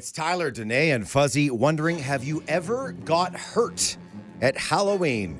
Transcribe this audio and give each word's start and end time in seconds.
it's 0.00 0.10
Tyler, 0.10 0.50
Danae, 0.50 0.92
and 0.92 1.06
Fuzzy 1.06 1.50
wondering 1.50 1.98
have 1.98 2.24
you 2.24 2.42
ever 2.48 2.92
got 2.92 3.36
hurt 3.36 3.98
at 4.40 4.56
Halloween? 4.56 5.38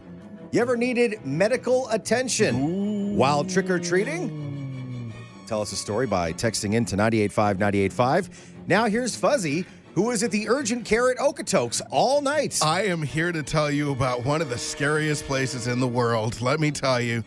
You 0.52 0.60
ever 0.60 0.76
needed 0.76 1.25
medical 1.25 1.88
attention 1.88 3.17
while 3.17 3.42
trick 3.42 3.70
or 3.70 3.78
treating? 3.78 5.15
Tell 5.46 5.62
us 5.62 5.73
a 5.73 5.76
story 5.76 6.07
by 6.07 6.34
texting 6.34 6.75
in 6.75 6.84
to 6.84 6.96
985 6.96 7.58
985. 7.58 8.52
Now 8.66 8.84
here's 8.84 9.16
Fuzzy, 9.16 9.64
who 9.95 10.02
was 10.02 10.23
at 10.23 10.30
the 10.30 10.46
urgent 10.51 10.85
care 10.85 11.11
at 11.11 11.17
Okotoks 11.17 11.81
all 11.91 12.21
night. 12.21 12.59
I 12.63 12.83
am 12.83 13.01
here 13.01 13.33
to 13.33 13.43
tell 13.43 13.71
you 13.71 13.93
about 13.93 14.27
one 14.27 14.43
of 14.43 14.51
the 14.51 14.59
scariest 14.59 15.25
places 15.25 15.69
in 15.69 15.81
the 15.81 15.89
world. 15.89 16.39
Let 16.43 16.61
me 16.61 16.71
tell 16.71 17.01
you, 17.01 17.25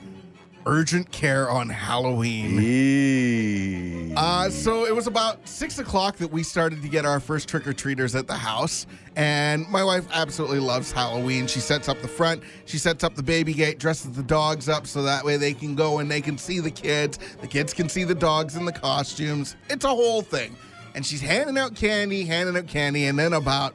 urgent 0.65 1.11
care 1.11 1.49
on 1.49 1.69
Halloween. 1.69 2.59
Eee. 2.59 4.13
Uh, 4.15 4.49
so 4.49 4.85
it 4.85 4.95
was 4.95 5.07
about 5.07 5.47
six 5.47 5.79
o'clock 5.79 6.17
that 6.17 6.31
we 6.31 6.43
started 6.43 6.81
to 6.81 6.87
get 6.87 7.05
our 7.05 7.19
first 7.19 7.49
trick 7.49 7.67
or 7.67 7.73
treaters 7.73 8.15
at 8.15 8.27
the 8.27 8.35
house. 8.35 8.85
And 9.15 9.67
my 9.69 9.83
wife 9.83 10.07
absolutely 10.11 10.59
loves 10.59 10.91
Halloween. 10.91 11.47
She 11.47 11.59
sets 11.59 11.89
up 11.89 12.01
the 12.01 12.07
front, 12.07 12.43
she 12.65 12.77
sets 12.77 13.03
up 13.03 13.15
the 13.15 13.23
baby 13.23 13.53
gate, 13.53 13.79
dresses 13.79 14.11
the 14.11 14.23
dogs 14.23 14.69
up 14.69 14.87
so 14.87 15.03
that 15.03 15.23
way 15.23 15.37
they 15.37 15.53
can 15.53 15.75
go 15.75 15.99
and 15.99 16.09
they 16.09 16.21
can 16.21 16.37
see 16.37 16.59
the 16.59 16.71
kids. 16.71 17.19
The 17.41 17.47
kids 17.47 17.73
can 17.73 17.89
see 17.89 18.03
the 18.03 18.15
dogs 18.15 18.55
in 18.55 18.65
the 18.65 18.71
costumes. 18.71 19.55
It's 19.69 19.85
a 19.85 19.89
whole 19.89 20.21
thing. 20.21 20.55
And 20.95 21.05
she's 21.05 21.21
handing 21.21 21.57
out 21.57 21.75
candy, 21.75 22.23
handing 22.23 22.55
out 22.55 22.67
candy. 22.67 23.05
And 23.05 23.17
then 23.17 23.33
about, 23.33 23.73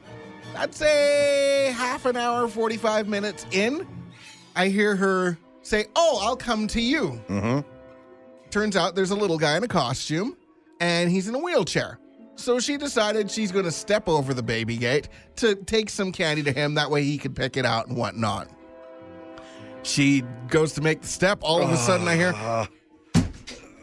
I'd 0.55 0.73
say, 0.73 1.73
half 1.75 2.05
an 2.05 2.15
hour, 2.15 2.47
45 2.47 3.07
minutes 3.07 3.45
in, 3.51 3.85
I 4.55 4.67
hear 4.67 4.95
her 4.95 5.37
say, 5.69 5.85
Oh, 5.95 6.19
I'll 6.21 6.35
come 6.35 6.67
to 6.67 6.81
you. 6.81 7.21
Mhm. 7.29 7.63
Turns 8.49 8.75
out 8.75 8.95
there's 8.95 9.11
a 9.11 9.15
little 9.15 9.37
guy 9.37 9.55
in 9.57 9.63
a 9.63 9.67
costume 9.67 10.35
and 10.79 11.09
he's 11.11 11.27
in 11.27 11.35
a 11.35 11.39
wheelchair. 11.39 11.99
So 12.35 12.59
she 12.59 12.77
decided 12.77 13.29
she's 13.29 13.51
going 13.51 13.65
to 13.65 13.71
step 13.71 14.07
over 14.07 14.33
the 14.33 14.41
baby 14.41 14.77
gate 14.77 15.09
to 15.37 15.55
take 15.55 15.89
some 15.89 16.11
candy 16.11 16.41
to 16.43 16.51
him. 16.51 16.75
That 16.75 16.89
way 16.89 17.03
he 17.03 17.17
could 17.17 17.35
pick 17.35 17.57
it 17.57 17.65
out 17.65 17.87
and 17.87 17.97
whatnot. 17.97 18.49
She 19.83 20.23
goes 20.47 20.73
to 20.73 20.81
make 20.81 21.01
the 21.01 21.07
step. 21.07 21.39
All 21.41 21.61
of 21.61 21.69
a 21.69 21.77
sudden, 21.77 22.07
I 22.07 22.15
hear, 22.15 22.33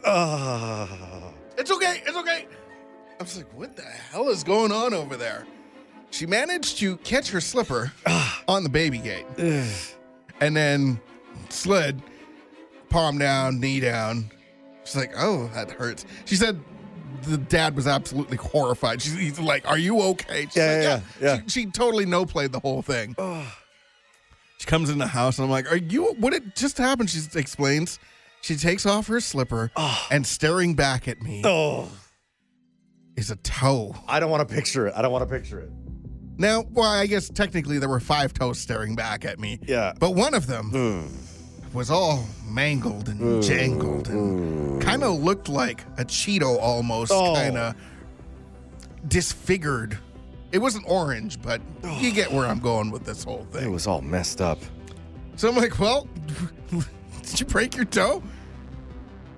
Ah. 0.05 1.33
It's 1.57 1.71
okay, 1.71 2.01
it's 2.05 2.15
okay. 2.17 2.47
I 3.19 3.23
was 3.23 3.37
like, 3.37 3.51
What 3.57 3.75
the 3.75 3.81
hell 3.83 4.29
is 4.29 4.43
going 4.43 4.71
on 4.71 4.93
over 4.93 5.15
there? 5.17 5.45
She 6.11 6.25
managed 6.25 6.77
to 6.79 6.97
catch 6.97 7.29
her 7.31 7.41
slipper 7.41 7.91
on 8.47 8.63
the 8.63 8.69
baby 8.69 8.99
gate 8.99 9.25
and 10.39 10.55
then 10.55 10.99
slid, 11.53 12.01
palm 12.89 13.17
down, 13.17 13.59
knee 13.59 13.79
down. 13.79 14.31
She's 14.83 14.95
like, 14.95 15.11
oh, 15.17 15.49
that 15.53 15.71
hurts. 15.71 16.05
She 16.25 16.35
said 16.35 16.59
the 17.23 17.37
dad 17.37 17.75
was 17.75 17.87
absolutely 17.87 18.37
horrified. 18.37 19.01
She's 19.01 19.13
he's 19.13 19.39
like, 19.39 19.67
are 19.67 19.77
you 19.77 20.01
okay? 20.01 20.43
She's 20.43 20.55
Yeah, 20.57 20.65
like, 20.65 20.83
yeah, 20.83 21.01
yeah. 21.35 21.41
She, 21.47 21.61
she 21.61 21.65
totally 21.71 22.05
no 22.05 22.25
played 22.25 22.51
the 22.51 22.59
whole 22.59 22.81
thing. 22.81 23.15
She 24.59 24.65
comes 24.65 24.89
in 24.89 24.97
the 24.97 25.07
house 25.07 25.37
and 25.37 25.45
I'm 25.45 25.51
like, 25.51 25.71
are 25.71 25.77
you, 25.77 26.13
what 26.19 26.33
had 26.33 26.55
just 26.55 26.77
happened? 26.77 27.09
She 27.09 27.19
explains. 27.37 27.99
She 28.41 28.55
takes 28.55 28.85
off 28.85 29.07
her 29.07 29.19
slipper 29.19 29.71
and 30.09 30.25
staring 30.25 30.73
back 30.75 31.07
at 31.07 31.21
me 31.21 31.41
Oh, 31.43 31.89
is 33.15 33.29
a 33.31 33.35
toe. 33.37 33.95
I 34.07 34.19
don't 34.19 34.29
want 34.29 34.47
to 34.47 34.55
picture 34.55 34.87
it. 34.87 34.93
I 34.95 35.01
don't 35.01 35.11
want 35.11 35.27
to 35.27 35.35
picture 35.35 35.59
it. 35.59 35.69
Now, 36.37 36.63
well, 36.71 36.89
I 36.89 37.07
guess 37.07 37.29
technically 37.29 37.79
there 37.79 37.89
were 37.89 37.99
five 37.99 38.31
toes 38.33 38.59
staring 38.59 38.95
back 38.95 39.25
at 39.25 39.39
me. 39.39 39.59
Yeah. 39.67 39.93
But 39.99 40.11
one 40.11 40.33
of 40.35 40.45
them 40.47 40.71
mm. 40.71 41.09
Was 41.73 41.89
all 41.91 42.25
mangled 42.45 43.09
and 43.09 43.19
mm. 43.19 43.43
jangled 43.43 44.09
and 44.09 44.79
mm. 44.79 44.81
kind 44.81 45.03
of 45.03 45.21
looked 45.21 45.49
like 45.49 45.81
a 45.97 46.05
Cheeto 46.05 46.57
almost, 46.59 47.11
Oh. 47.11 47.35
kind 47.35 47.57
of 47.57 47.75
disfigured. 49.07 49.97
It 50.51 50.59
wasn't 50.59 50.85
orange, 50.87 51.41
but 51.41 51.61
oh. 51.83 51.99
you 51.99 52.11
get 52.11 52.31
where 52.31 52.45
I'm 52.45 52.59
going 52.59 52.89
with 52.91 53.05
this 53.05 53.23
whole 53.23 53.45
thing. 53.51 53.65
It 53.65 53.71
was 53.71 53.85
all 53.87 54.01
messed 54.01 54.41
up. 54.41 54.59
So 55.35 55.49
I'm 55.49 55.55
like, 55.55 55.79
well, 55.79 56.07
did 57.21 57.39
you 57.39 57.45
break 57.45 57.75
your 57.75 57.85
toe? 57.85 58.23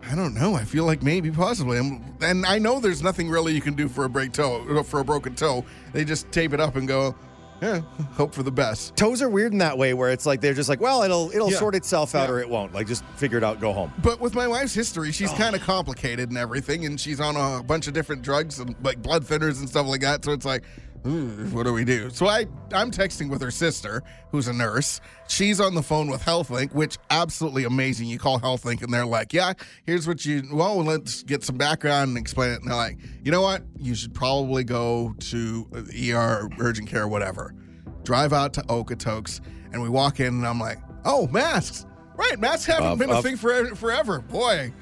I 0.10 0.16
don't 0.16 0.34
know. 0.34 0.56
I 0.56 0.64
feel 0.64 0.86
like 0.86 1.04
maybe, 1.04 1.30
possibly. 1.30 1.78
I'm, 1.78 2.04
and 2.22 2.46
I 2.46 2.58
know 2.58 2.80
there's 2.80 3.04
nothing 3.04 3.30
really 3.30 3.54
you 3.54 3.62
can 3.62 3.76
do 3.76 3.88
for 3.88 4.06
a 4.06 4.10
break 4.10 4.32
toe, 4.32 4.84
for 4.84 5.02
a 5.02 5.04
broken 5.04 5.36
toe. 5.36 5.66
They 5.94 6.04
just 6.04 6.32
tape 6.32 6.54
it 6.54 6.60
up 6.60 6.76
and 6.76 6.88
go, 6.88 7.16
yeah, 7.62 7.80
hope 8.14 8.34
for 8.34 8.44
the 8.44 8.52
best. 8.52 8.96
Toes 8.96 9.22
are 9.22 9.30
weird 9.30 9.52
in 9.52 9.58
that 9.60 9.78
way 9.78 9.94
where 9.94 10.12
it's 10.12 10.26
like 10.26 10.42
they're 10.42 10.54
just 10.54 10.70
like, 10.70 10.80
well, 10.82 11.04
it'll 11.04 11.30
it'll 11.32 11.52
Yeah. 11.52 11.58
sort 11.58 11.76
itself 11.76 12.16
out 12.16 12.30
Yeah. 12.30 12.36
or 12.36 12.40
it 12.40 12.50
won't. 12.50 12.74
Like 12.74 12.88
just 12.88 13.04
figure 13.16 13.38
it 13.38 13.44
out, 13.44 13.60
go 13.60 13.74
home. 13.74 13.94
But 14.02 14.20
with 14.20 14.34
my 14.36 14.48
wife's 14.48 14.74
history, 14.74 15.12
she's 15.12 15.32
oh. 15.32 15.36
kind 15.36 15.56
of 15.56 15.62
complicated 15.62 16.30
and 16.30 16.38
everything, 16.38 16.86
and 16.86 17.00
she's 17.00 17.20
on 17.20 17.36
a 17.36 17.64
bunch 17.64 17.88
of 17.88 17.94
different 17.94 18.22
drugs 18.22 18.60
and 18.60 18.76
like 18.84 19.02
blood 19.02 19.24
thinners 19.24 19.60
and 19.60 19.70
stuff 19.70 19.88
like 19.88 20.02
that. 20.02 20.24
So 20.26 20.32
it's 20.32 20.46
like, 20.46 20.64
"Ooh, 20.64 20.89
what 21.04 21.64
do 21.64 21.74
we 21.74 21.86
do? 21.86 22.10
So 22.10 22.28
I 22.28 22.46
I'm 22.74 22.92
texting 22.92 23.30
with 23.30 23.42
her 23.42 23.52
sister, 23.52 24.04
who's 24.32 24.48
a 24.48 24.54
nurse. 24.54 25.00
She's 25.28 25.62
on 25.62 25.74
the 25.74 25.82
phone 25.82 26.10
with 26.10 26.22
HealthLink, 26.22 26.74
which 26.74 26.98
absolutely 27.10 27.64
amazing. 27.64 28.08
You 28.08 28.20
call 28.20 28.40
HealthLink 28.40 28.84
and 28.84 28.94
they're 28.94 29.06
like, 29.06 29.32
yeah, 29.32 29.54
here's 29.86 30.08
what 30.08 30.26
you. 30.26 30.44
Well, 30.52 30.84
let's 30.84 31.24
get 31.24 31.44
some 31.44 31.58
background 31.58 32.10
and 32.10 32.18
explain 32.18 32.52
it. 32.52 32.62
And 32.62 32.70
they're 32.70 32.76
like, 32.76 32.98
you 33.24 33.32
know 33.32 33.42
what? 33.42 33.64
You 33.78 33.96
should 33.96 34.14
probably 34.14 34.64
go 34.64 35.16
to 35.20 35.68
ER, 35.74 36.50
urgent 36.60 36.90
care, 36.90 37.08
whatever. 37.08 37.54
Drive 38.04 38.34
out 38.34 38.54
to 38.54 38.62
Okotoks, 38.64 39.42
and 39.72 39.82
we 39.82 39.90
walk 39.90 40.20
in, 40.20 40.28
and 40.28 40.48
I'm 40.48 40.60
like, 40.60 40.80
oh, 41.06 41.28
masks. 41.28 41.86
Right, 42.16 42.40
masks 42.40 42.66
haven't 42.66 42.98
been 42.98 43.10
a 43.10 43.22
thing 43.22 43.38
for 43.38 43.76
forever. 43.76 44.20
Boy, 44.20 44.74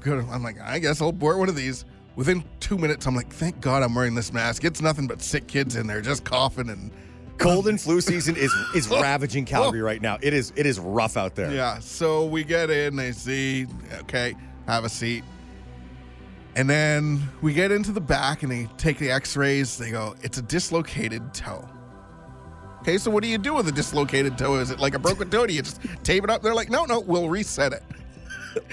good. 0.00 0.18
I'm 0.30 0.42
like, 0.42 0.60
I 0.60 0.78
guess 0.78 1.00
I'll 1.00 1.12
wear 1.12 1.38
one 1.38 1.48
of 1.48 1.56
these. 1.56 1.84
Within 2.16 2.44
two 2.58 2.76
minutes, 2.76 3.06
I'm 3.06 3.14
like, 3.14 3.32
thank 3.32 3.60
God 3.60 3.82
I'm 3.82 3.94
wearing 3.94 4.14
this 4.14 4.32
mask. 4.32 4.64
It's 4.64 4.82
nothing 4.82 5.06
but 5.06 5.22
sick 5.22 5.46
kids 5.46 5.76
in 5.76 5.86
there 5.86 6.00
just 6.00 6.24
coughing 6.24 6.68
and 6.68 6.90
Cold 7.40 7.68
and 7.68 7.80
flu 7.80 8.02
season 8.02 8.36
is 8.36 8.52
is 8.74 8.86
ravaging 8.90 9.46
Calgary 9.46 9.80
right 9.80 10.02
now. 10.02 10.18
It 10.20 10.34
is 10.34 10.52
it 10.56 10.66
is 10.66 10.78
rough 10.78 11.16
out 11.16 11.34
there. 11.34 11.50
yeah. 11.50 11.78
So 11.78 12.26
we 12.26 12.44
get 12.44 12.68
in, 12.70 12.96
they 12.96 13.12
see, 13.12 13.66
okay, 14.00 14.34
have 14.66 14.84
a 14.84 14.90
seat. 14.90 15.24
And 16.54 16.68
then 16.68 17.22
we 17.40 17.54
get 17.54 17.72
into 17.72 17.92
the 17.92 18.00
back 18.00 18.42
and 18.42 18.52
they 18.52 18.68
take 18.76 18.98
the 18.98 19.10
x 19.10 19.36
rays. 19.38 19.78
They 19.78 19.90
go, 19.90 20.14
it's 20.22 20.36
a 20.36 20.42
dislocated 20.42 21.32
toe. 21.32 21.66
Okay, 22.80 22.98
so 22.98 23.10
what 23.10 23.22
do 23.22 23.28
you 23.28 23.38
do 23.38 23.54
with 23.54 23.68
a 23.68 23.72
dislocated 23.72 24.36
toe? 24.36 24.56
Is 24.56 24.70
it 24.70 24.78
like 24.78 24.94
a 24.94 24.98
broken 24.98 25.30
toe? 25.30 25.46
Do 25.46 25.54
you 25.54 25.62
just 25.62 25.80
tape 26.02 26.24
it 26.24 26.30
up? 26.30 26.42
They're 26.42 26.54
like, 26.54 26.70
no, 26.70 26.84
no, 26.84 27.00
we'll 27.00 27.28
reset 27.28 27.72
it. 27.72 27.82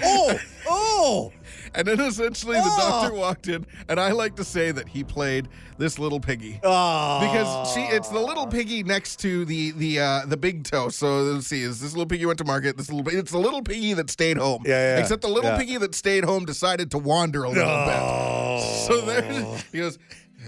Oh, 0.02 0.38
oh. 0.68 1.32
And 1.74 1.86
then 1.86 2.00
essentially 2.00 2.56
the 2.56 2.62
Oh. 2.64 2.76
doctor 2.78 3.14
walked 3.14 3.46
in, 3.48 3.66
and 3.88 4.00
I 4.00 4.12
like 4.12 4.36
to 4.36 4.44
say 4.44 4.70
that 4.72 4.88
he 4.88 5.04
played 5.04 5.48
this 5.76 5.98
little 5.98 6.18
piggy. 6.18 6.58
Oh. 6.64 7.20
Because 7.20 7.74
she, 7.74 7.80
it's 7.82 8.08
the 8.08 8.18
little 8.18 8.46
piggy 8.46 8.82
next 8.82 9.16
to 9.20 9.44
the 9.44 9.72
the 9.72 10.00
uh, 10.00 10.26
the 10.26 10.36
big 10.36 10.64
toe. 10.64 10.88
So 10.88 11.20
let's 11.22 11.46
see, 11.46 11.62
is 11.62 11.80
this 11.80 11.92
little 11.92 12.06
piggy 12.06 12.24
went 12.26 12.38
to 12.38 12.44
market? 12.44 12.76
This 12.76 12.90
little, 12.90 13.06
it's 13.16 13.30
the 13.30 13.38
little 13.38 13.62
piggy 13.62 13.92
that 13.94 14.10
stayed 14.10 14.38
home. 14.38 14.62
Yeah, 14.66 14.96
yeah, 14.96 15.00
Except 15.00 15.22
the 15.22 15.28
little 15.28 15.50
yeah. 15.50 15.58
piggy 15.58 15.76
that 15.78 15.94
stayed 15.94 16.24
home 16.24 16.44
decided 16.46 16.90
to 16.92 16.98
wander 16.98 17.44
a 17.44 17.48
little 17.50 17.64
bit. 17.64 17.98
Oh. 18.00 18.84
So 18.86 19.00
there, 19.02 19.22
he 19.72 19.78
goes, 19.78 19.98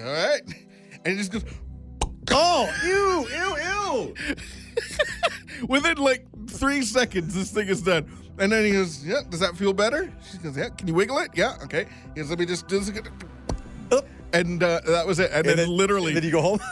all 0.03 0.11
right, 0.12 0.41
and 1.05 1.07
he 1.12 1.17
just 1.17 1.33
goes 1.33 1.45
Oh, 2.33 2.71
ew, 2.85 3.27
ew, 3.37 4.15
ew. 4.37 5.67
within 5.69 5.99
like 5.99 6.25
three 6.49 6.83
seconds. 6.83 7.35
This 7.35 7.51
thing 7.51 7.69
is 7.69 7.83
done. 7.83 8.11
And 8.41 8.51
then 8.51 8.65
he 8.65 8.73
goes, 8.73 9.05
yeah, 9.05 9.21
does 9.28 9.41
that 9.41 9.55
feel 9.56 9.75
better? 9.75 10.11
She 10.33 10.39
goes, 10.39 10.56
yeah. 10.56 10.71
Can 10.71 10.89
you 10.89 10.95
wiggle 10.95 11.19
it? 11.19 11.31
Yeah. 11.34 11.56
Okay. 11.65 11.84
He 12.15 12.21
goes, 12.21 12.31
let 12.31 12.39
me 12.39 12.47
just 12.47 12.67
do 12.69 12.81
this. 12.81 12.91
And 14.33 14.62
uh, 14.62 14.81
that 14.87 15.06
was 15.06 15.19
it. 15.19 15.31
And, 15.33 15.45
then, 15.45 15.69
literally, 15.69 16.15
Did 16.15 16.25
you 16.25 16.31
go 16.31 16.41
home. 16.41 16.61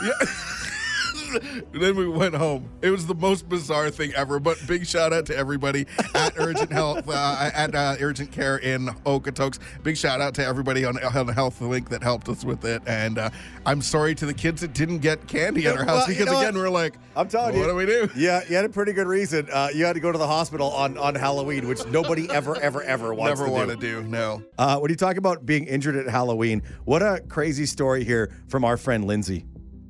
then 1.72 1.96
we 1.96 2.08
went 2.08 2.34
home. 2.34 2.68
It 2.82 2.90
was 2.90 3.06
the 3.06 3.14
most 3.14 3.48
bizarre 3.48 3.90
thing 3.90 4.12
ever. 4.14 4.38
But 4.40 4.58
big 4.66 4.86
shout 4.86 5.12
out 5.12 5.26
to 5.26 5.36
everybody 5.36 5.86
at 6.14 6.34
Urgent 6.38 6.72
Health, 6.72 7.08
uh, 7.08 7.50
at 7.54 7.74
uh, 7.74 7.96
Urgent 8.00 8.32
Care 8.32 8.58
in 8.58 8.86
Okotoks. 9.06 9.58
Big 9.82 9.96
shout 9.96 10.20
out 10.20 10.34
to 10.34 10.44
everybody 10.44 10.84
on, 10.84 11.02
on 11.04 11.28
Health 11.28 11.60
Link 11.60 11.88
that 11.90 12.02
helped 12.02 12.28
us 12.28 12.44
with 12.44 12.64
it. 12.64 12.82
And 12.86 13.18
uh, 13.18 13.30
I'm 13.66 13.82
sorry 13.82 14.14
to 14.16 14.26
the 14.26 14.34
kids 14.34 14.60
that 14.60 14.72
didn't 14.72 14.98
get 14.98 15.26
candy 15.26 15.66
at 15.66 15.76
our 15.76 15.84
house 15.84 16.06
Well, 16.06 16.08
you 16.10 16.14
because 16.18 16.26
know 16.32 16.38
again 16.40 16.54
what? 16.54 16.62
we're 16.62 16.70
like, 16.70 16.94
I'm 17.16 17.28
telling 17.28 17.54
you. 17.54 17.60
what 17.60 17.68
do 17.68 17.74
we 17.74 17.86
do? 17.86 18.08
Yeah, 18.16 18.42
you 18.48 18.56
had 18.56 18.64
a 18.64 18.68
pretty 18.68 18.92
good 18.92 19.06
reason. 19.06 19.48
Uh, 19.52 19.68
you 19.74 19.84
had 19.84 19.94
to 19.94 20.00
go 20.00 20.10
to 20.12 20.18
the 20.18 20.26
hospital 20.26 20.70
on, 20.72 20.96
on 20.98 21.14
Halloween, 21.14 21.68
which 21.68 21.84
nobody 21.86 22.30
ever, 22.30 22.56
ever, 22.60 22.82
ever 22.82 23.14
wants 23.14 23.40
to 23.40 23.46
do. 23.46 23.52
Never 23.52 23.64
to 23.66 23.70
want 23.70 23.80
do. 23.80 23.96
to 23.96 24.02
do. 24.02 24.08
No. 24.08 24.42
Uh, 24.58 24.78
when 24.78 24.90
you 24.90 24.96
talk 24.96 25.16
about 25.16 25.44
being 25.46 25.66
injured 25.66 25.96
at 25.96 26.08
Halloween, 26.08 26.62
what 26.84 27.02
a 27.02 27.20
crazy 27.28 27.66
story 27.66 28.04
here 28.04 28.32
from 28.48 28.64
our 28.64 28.76
friend 28.76 29.04
Lindsay. 29.06 29.44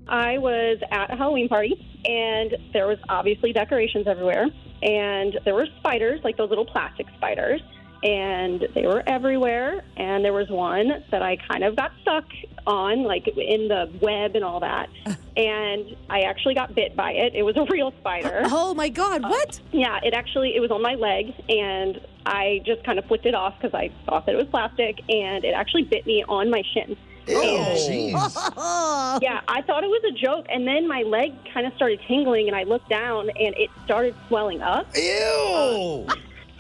I 0.08 0.38
was 0.38 0.78
at 0.90 1.12
a 1.12 1.16
Halloween 1.16 1.48
party, 1.48 1.74
and 2.04 2.56
there 2.72 2.86
was 2.86 2.98
obviously 3.08 3.52
decorations 3.52 4.06
everywhere, 4.06 4.46
and 4.82 5.38
there 5.44 5.54
were 5.54 5.66
spiders, 5.78 6.20
like 6.24 6.36
those 6.36 6.48
little 6.48 6.64
plastic 6.64 7.06
spiders, 7.16 7.60
and 8.02 8.66
they 8.74 8.86
were 8.86 9.02
everywhere. 9.06 9.82
And 9.96 10.24
there 10.24 10.32
was 10.32 10.48
one 10.48 11.04
that 11.10 11.22
I 11.22 11.36
kind 11.50 11.64
of 11.64 11.76
got 11.76 11.92
stuck 12.02 12.24
on, 12.66 13.02
like 13.02 13.26
in 13.28 13.68
the 13.68 13.90
web 14.00 14.34
and 14.34 14.44
all 14.44 14.60
that, 14.60 14.88
and 15.36 15.96
I 16.08 16.20
actually 16.20 16.54
got 16.54 16.74
bit 16.74 16.96
by 16.96 17.12
it. 17.12 17.34
It 17.34 17.42
was 17.42 17.56
a 17.56 17.66
real 17.70 17.92
spider. 18.00 18.42
Oh 18.60 18.74
my 18.74 18.88
God, 18.88 19.24
uh, 19.24 19.28
what? 19.28 19.60
Yeah, 19.72 19.98
it 20.02 20.14
actually 20.14 20.54
it 20.56 20.60
was 20.60 20.70
on 20.70 20.82
my 20.82 20.94
leg, 20.94 21.32
and 21.48 22.00
I 22.26 22.60
just 22.64 22.84
kind 22.84 22.98
of 22.98 23.04
flicked 23.06 23.26
it 23.26 23.34
off 23.34 23.54
because 23.60 23.74
I 23.74 23.90
thought 24.06 24.26
that 24.26 24.34
it 24.34 24.38
was 24.38 24.48
plastic, 24.48 25.00
and 25.08 25.44
it 25.44 25.54
actually 25.54 25.84
bit 25.84 26.06
me 26.06 26.24
on 26.28 26.50
my 26.50 26.62
shin. 26.74 26.96
Oh, 27.30 27.88
jeez. 27.88 28.12
Oh. 28.56 29.18
Yeah, 29.22 29.40
I 29.48 29.62
thought 29.62 29.82
it 29.82 29.88
was 29.88 30.02
a 30.08 30.12
joke, 30.12 30.46
and 30.48 30.66
then 30.66 30.86
my 30.86 31.02
leg 31.02 31.32
kind 31.52 31.66
of 31.66 31.72
started 31.74 32.00
tingling, 32.06 32.46
and 32.46 32.54
I 32.56 32.62
looked 32.64 32.88
down, 32.88 33.30
and 33.30 33.54
it 33.56 33.70
started 33.84 34.14
swelling 34.28 34.62
up. 34.62 34.86
Ew! 34.94 36.06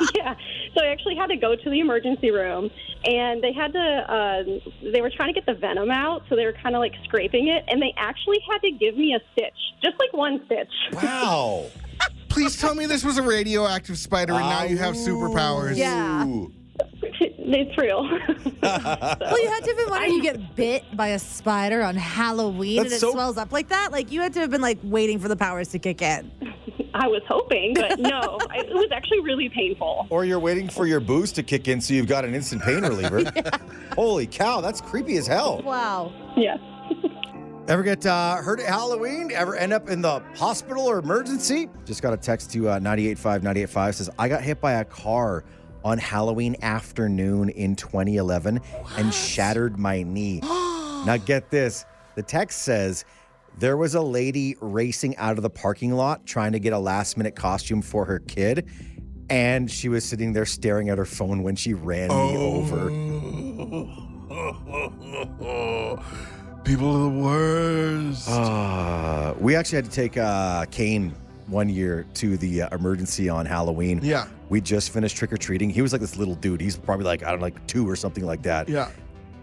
yeah, 0.14 0.34
so 0.74 0.82
I 0.82 0.88
actually 0.88 1.14
had 1.16 1.28
to 1.28 1.36
go 1.36 1.54
to 1.54 1.70
the 1.70 1.80
emergency 1.80 2.30
room, 2.30 2.70
and 3.04 3.42
they 3.42 3.52
had 3.52 3.72
to. 3.74 3.78
Uh, 3.78 4.42
they 4.92 5.00
were 5.00 5.10
trying 5.10 5.32
to 5.32 5.40
get 5.40 5.46
the 5.46 5.54
venom 5.54 5.90
out, 5.90 6.24
so 6.28 6.36
they 6.36 6.46
were 6.46 6.54
kind 6.54 6.74
of 6.74 6.80
like 6.80 6.94
scraping 7.04 7.48
it, 7.48 7.64
and 7.68 7.80
they 7.80 7.92
actually 7.96 8.38
had 8.50 8.58
to 8.62 8.70
give 8.72 8.96
me 8.96 9.14
a 9.14 9.20
stitch, 9.32 9.58
just 9.82 9.98
like 9.98 10.12
one 10.12 10.44
stitch. 10.46 10.72
Wow. 10.94 11.66
Please 12.28 12.56
tell 12.60 12.74
me 12.74 12.86
this 12.86 13.04
was 13.04 13.18
a 13.18 13.22
radioactive 13.22 13.98
spider 13.98 14.32
and 14.34 14.42
now 14.42 14.62
you 14.62 14.78
have 14.78 14.94
superpowers. 14.94 15.76
Yeah. 15.76 16.24
Ooh. 16.24 16.52
it's 17.20 17.78
real. 17.78 18.02
Well, 18.60 19.42
you 19.42 19.48
had 19.48 19.60
to 19.64 19.70
have 19.70 19.76
been 19.76 19.90
wondering 19.90 20.12
you 20.14 20.22
get 20.22 20.56
bit 20.56 20.84
by 20.96 21.08
a 21.08 21.18
spider 21.18 21.82
on 21.82 21.94
Halloween 21.94 22.76
That's 22.76 22.86
and 22.86 22.96
it 22.96 23.00
so- 23.00 23.12
swells 23.12 23.36
up 23.36 23.52
like 23.52 23.68
that. 23.68 23.92
Like 23.92 24.10
you 24.10 24.20
had 24.20 24.32
to 24.34 24.40
have 24.40 24.50
been 24.50 24.60
like 24.60 24.78
waiting 24.82 25.18
for 25.18 25.28
the 25.28 25.36
powers 25.36 25.68
to 25.68 25.78
kick 25.78 26.02
in. 26.02 26.30
I 26.94 27.06
was 27.06 27.22
hoping, 27.28 27.74
but 27.74 28.00
no, 28.00 28.38
I, 28.50 28.58
it 28.58 28.74
was 28.74 28.90
actually 28.92 29.20
really 29.20 29.48
painful. 29.48 30.06
Or 30.10 30.24
you're 30.24 30.40
waiting 30.40 30.68
for 30.68 30.86
your 30.86 30.98
boost 31.00 31.36
to 31.36 31.42
kick 31.44 31.68
in 31.68 31.80
so 31.80 31.94
you've 31.94 32.08
got 32.08 32.24
an 32.24 32.34
instant 32.34 32.62
pain 32.62 32.82
reliever. 32.82 33.30
Holy 33.94 34.26
cow, 34.26 34.60
that's 34.60 34.80
creepy 34.80 35.16
as 35.16 35.26
hell. 35.26 35.62
Wow. 35.62 36.12
Yeah. 36.36 36.56
Ever 37.68 37.82
get 37.82 38.04
uh, 38.06 38.36
hurt 38.36 38.60
at 38.60 38.66
Halloween? 38.66 39.30
Ever 39.32 39.54
end 39.54 39.72
up 39.72 39.88
in 39.90 40.00
the 40.00 40.20
hospital 40.34 40.84
or 40.86 40.98
emergency? 40.98 41.68
Just 41.84 42.02
got 42.02 42.12
a 42.14 42.16
text 42.16 42.50
to 42.52 42.68
uh, 42.70 42.78
985 42.78 43.42
985 43.42 43.94
says, 43.94 44.10
I 44.18 44.28
got 44.28 44.42
hit 44.42 44.60
by 44.60 44.72
a 44.72 44.84
car 44.84 45.44
on 45.84 45.98
Halloween 45.98 46.56
afternoon 46.62 47.48
in 47.50 47.76
2011 47.76 48.60
and 48.96 49.14
shattered 49.14 49.78
my 49.78 50.02
knee. 50.02 50.40
now, 50.42 51.16
get 51.24 51.50
this 51.50 51.84
the 52.18 52.22
text 52.22 52.62
says, 52.62 53.04
there 53.58 53.76
was 53.76 53.94
a 53.94 54.00
lady 54.00 54.56
racing 54.60 55.16
out 55.18 55.36
of 55.36 55.42
the 55.42 55.50
parking 55.50 55.92
lot 55.92 56.26
trying 56.26 56.50
to 56.50 56.58
get 56.58 56.72
a 56.72 56.78
last 56.78 57.16
minute 57.16 57.36
costume 57.36 57.80
for 57.80 58.04
her 58.04 58.18
kid. 58.18 58.68
And 59.30 59.70
she 59.70 59.88
was 59.88 60.04
sitting 60.04 60.32
there 60.32 60.46
staring 60.46 60.88
at 60.88 60.98
her 60.98 61.04
phone 61.04 61.42
when 61.42 61.54
she 61.54 61.74
ran 61.74 62.08
me 62.08 62.36
over. 62.36 62.88
People 66.64 66.96
are 66.96 67.10
the 67.10 67.20
worst. 67.22 68.28
Uh, 68.28 69.34
we 69.38 69.54
actually 69.54 69.76
had 69.76 69.84
to 69.84 69.90
take 69.90 70.16
uh, 70.16 70.64
Kane 70.66 71.14
one 71.48 71.68
year 71.68 72.06
to 72.14 72.36
the 72.36 72.62
uh, 72.62 72.74
emergency 72.74 73.28
on 73.28 73.46
Halloween. 73.46 74.00
Yeah. 74.02 74.26
We 74.48 74.60
just 74.60 74.90
finished 74.90 75.16
trick 75.16 75.32
or 75.32 75.36
treating. 75.36 75.70
He 75.70 75.82
was 75.82 75.92
like 75.92 76.00
this 76.00 76.16
little 76.16 76.34
dude. 76.34 76.60
He's 76.60 76.76
probably 76.76 77.04
like, 77.06 77.22
I 77.22 77.30
don't 77.30 77.40
know, 77.40 77.44
like 77.46 77.66
two 77.66 77.88
or 77.88 77.96
something 77.96 78.24
like 78.24 78.42
that. 78.42 78.68
yeah. 78.68 78.90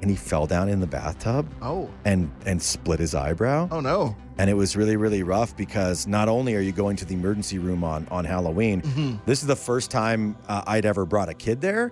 And 0.01 0.09
he 0.11 0.17
fell 0.17 0.45
down 0.45 0.69
in 0.69 0.81
the 0.81 0.87
bathtub 0.87 1.49
Oh. 1.63 1.89
and 2.03 2.29
and 2.45 2.61
split 2.61 2.99
his 2.99 3.15
eyebrow. 3.15 3.69
Oh 3.71 3.79
no. 3.79 4.15
And 4.37 4.49
it 4.49 4.53
was 4.53 4.75
really, 4.75 4.97
really 4.97 5.23
rough 5.23 5.55
because 5.55 6.05
not 6.05 6.27
only 6.27 6.53
are 6.55 6.59
you 6.59 6.73
going 6.73 6.95
to 6.97 7.05
the 7.05 7.13
emergency 7.15 7.57
room 7.57 7.83
on, 7.83 8.05
on 8.11 8.25
Halloween, 8.25 8.81
Mm-hmm. 8.81 9.15
this 9.25 9.41
is 9.41 9.47
the 9.47 9.55
first 9.55 9.89
time 9.89 10.35
uh, 10.49 10.61
I'd 10.67 10.85
ever 10.85 11.05
brought 11.05 11.29
a 11.29 11.33
kid 11.33 11.61
there. 11.61 11.91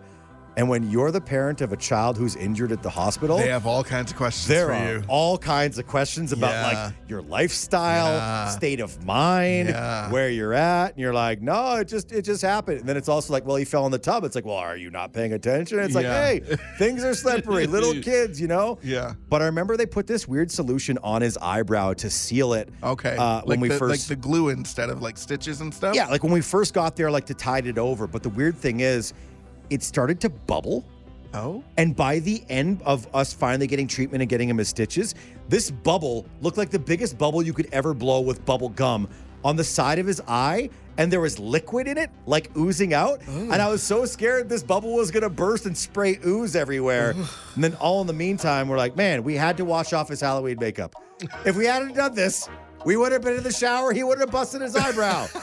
And 0.55 0.69
when 0.69 0.89
you're 0.91 1.09
the 1.11 1.19
parent 1.21 1.61
of 1.61 1.73
a 1.73 1.77
child 1.77 2.15
who's 2.15 2.35
injured 2.35 2.71
at 2.71 2.83
the 2.83 2.89
hospital, 2.89 3.37
They 3.37 3.49
have 3.49 3.65
all 3.65 3.83
kinds 3.83 4.11
of 4.11 4.17
questions 4.17 4.47
there 4.47 4.67
for 4.67 4.73
are 4.73 4.93
you. 4.97 5.03
all 5.07 5.35
kinds 5.37 5.79
of 5.79 5.87
questions 5.87 6.31
about 6.31 6.51
Yeah. 6.51 6.83
like 6.85 6.93
your 7.07 7.23
lifestyle, 7.23 8.13
Yeah. 8.13 8.49
state 8.49 8.79
of 8.79 9.03
mind, 9.03 9.69
Yeah. 9.69 10.11
where 10.11 10.29
you're 10.29 10.53
at, 10.53 10.91
and 10.91 10.99
you're 10.99 11.13
like, 11.13 11.41
no, 11.41 11.77
it 11.77 11.87
just 11.87 12.11
it 12.11 12.21
just 12.21 12.43
happened. 12.43 12.81
And 12.81 12.87
then 12.89 12.97
it's 12.97 13.09
also 13.09 13.33
like, 13.33 13.45
well, 13.47 13.55
he 13.55 13.65
fell 13.65 13.85
in 13.87 13.91
the 13.91 13.97
tub. 13.97 14.23
It's 14.25 14.35
like, 14.35 14.45
well, 14.45 14.55
are 14.57 14.77
you 14.77 14.91
not 14.91 15.11
paying 15.11 15.33
attention? 15.33 15.79
It's 15.79 15.95
like, 15.95 16.05
hey, 16.05 16.41
things 16.77 17.03
are 17.03 17.15
slippery, 17.15 17.65
little 17.77 17.99
kids, 18.01 18.39
you 18.39 18.47
know. 18.47 18.77
Yeah. 18.83 19.13
But 19.29 19.41
I 19.41 19.45
remember 19.45 19.75
they 19.75 19.87
put 19.87 20.05
this 20.05 20.27
weird 20.27 20.51
solution 20.51 20.99
on 21.03 21.23
his 21.23 21.35
eyebrow 21.37 21.93
to 21.93 22.09
seal 22.11 22.53
it. 22.53 22.69
Okay. 22.83 23.15
Uh, 23.17 23.37
like 23.37 23.45
when 23.47 23.59
we 23.59 23.69
the, 23.69 23.77
first 23.77 24.07
like 24.09 24.19
the 24.19 24.27
glue 24.27 24.49
instead 24.49 24.89
of 24.91 25.01
like 25.01 25.17
stitches 25.17 25.61
and 25.61 25.73
stuff. 25.73 25.95
yeah, 25.95 26.05
like 26.07 26.21
when 26.23 26.31
we 26.31 26.41
first 26.41 26.75
got 26.75 26.95
there, 26.95 27.09
like 27.09 27.25
to 27.25 27.33
tide 27.33 27.65
it 27.65 27.79
over. 27.79 28.05
But 28.05 28.21
the 28.21 28.29
weird 28.29 28.55
thing 28.55 28.81
is, 28.81 29.13
it 29.69 29.83
started 29.83 30.19
to 30.21 30.29
bubble. 30.29 30.85
Oh. 31.33 31.63
And 31.77 31.95
by 31.95 32.19
the 32.19 32.43
end 32.49 32.81
of 32.85 33.07
us 33.15 33.33
finally 33.33 33.67
getting 33.67 33.87
treatment 33.87 34.21
and 34.21 34.29
getting 34.29 34.49
him 34.49 34.57
his 34.57 34.69
stitches, 34.69 35.15
this 35.49 35.71
bubble 35.71 36.25
looked 36.41 36.57
like 36.57 36.69
the 36.69 36.79
biggest 36.79 37.17
bubble 37.17 37.41
you 37.41 37.53
could 37.53 37.67
ever 37.71 37.93
blow 37.93 38.21
with 38.21 38.45
bubble 38.45 38.69
gum 38.69 39.07
on 39.43 39.55
the 39.55 39.63
side 39.63 39.99
of 39.99 40.05
his 40.05 40.21
eye. 40.27 40.69
And 40.97 41.11
there 41.11 41.21
was 41.21 41.39
liquid 41.39 41.87
in 41.87 41.97
it, 41.97 42.11
like 42.27 42.55
oozing 42.55 42.93
out. 42.93 43.19
And 43.27 43.55
I 43.55 43.67
was 43.67 43.81
so 43.81 44.05
scared 44.05 44.47
this 44.47 44.61
bubble 44.61 44.93
was 44.93 45.09
going 45.09 45.23
to 45.23 45.29
burst 45.29 45.65
and 45.65 45.75
spray 45.75 46.19
ooze 46.23 46.55
everywhere. 46.55 47.15
and 47.55 47.63
then, 47.63 47.73
all 47.75 48.01
in 48.01 48.05
the 48.05 48.13
meantime, 48.13 48.67
we're 48.67 48.77
like, 48.77 48.95
man, 48.95 49.23
we 49.23 49.33
had 49.33 49.57
to 49.57 49.65
wash 49.65 49.91
off 49.91 50.09
his 50.09 50.21
Halloween 50.21 50.57
makeup. 50.59 50.93
if 51.45 51.55
we 51.55 51.65
hadn't 51.65 51.95
done 51.95 52.13
this, 52.13 52.47
we 52.85 52.95
would 52.95 53.11
have 53.11 53.23
been 53.23 53.37
in 53.37 53.43
the 53.43 53.51
shower. 53.51 53.91
He 53.91 54.03
would 54.03 54.19
have 54.19 54.29
busted 54.29 54.61
his 54.61 54.75
eyebrow. 54.75 55.27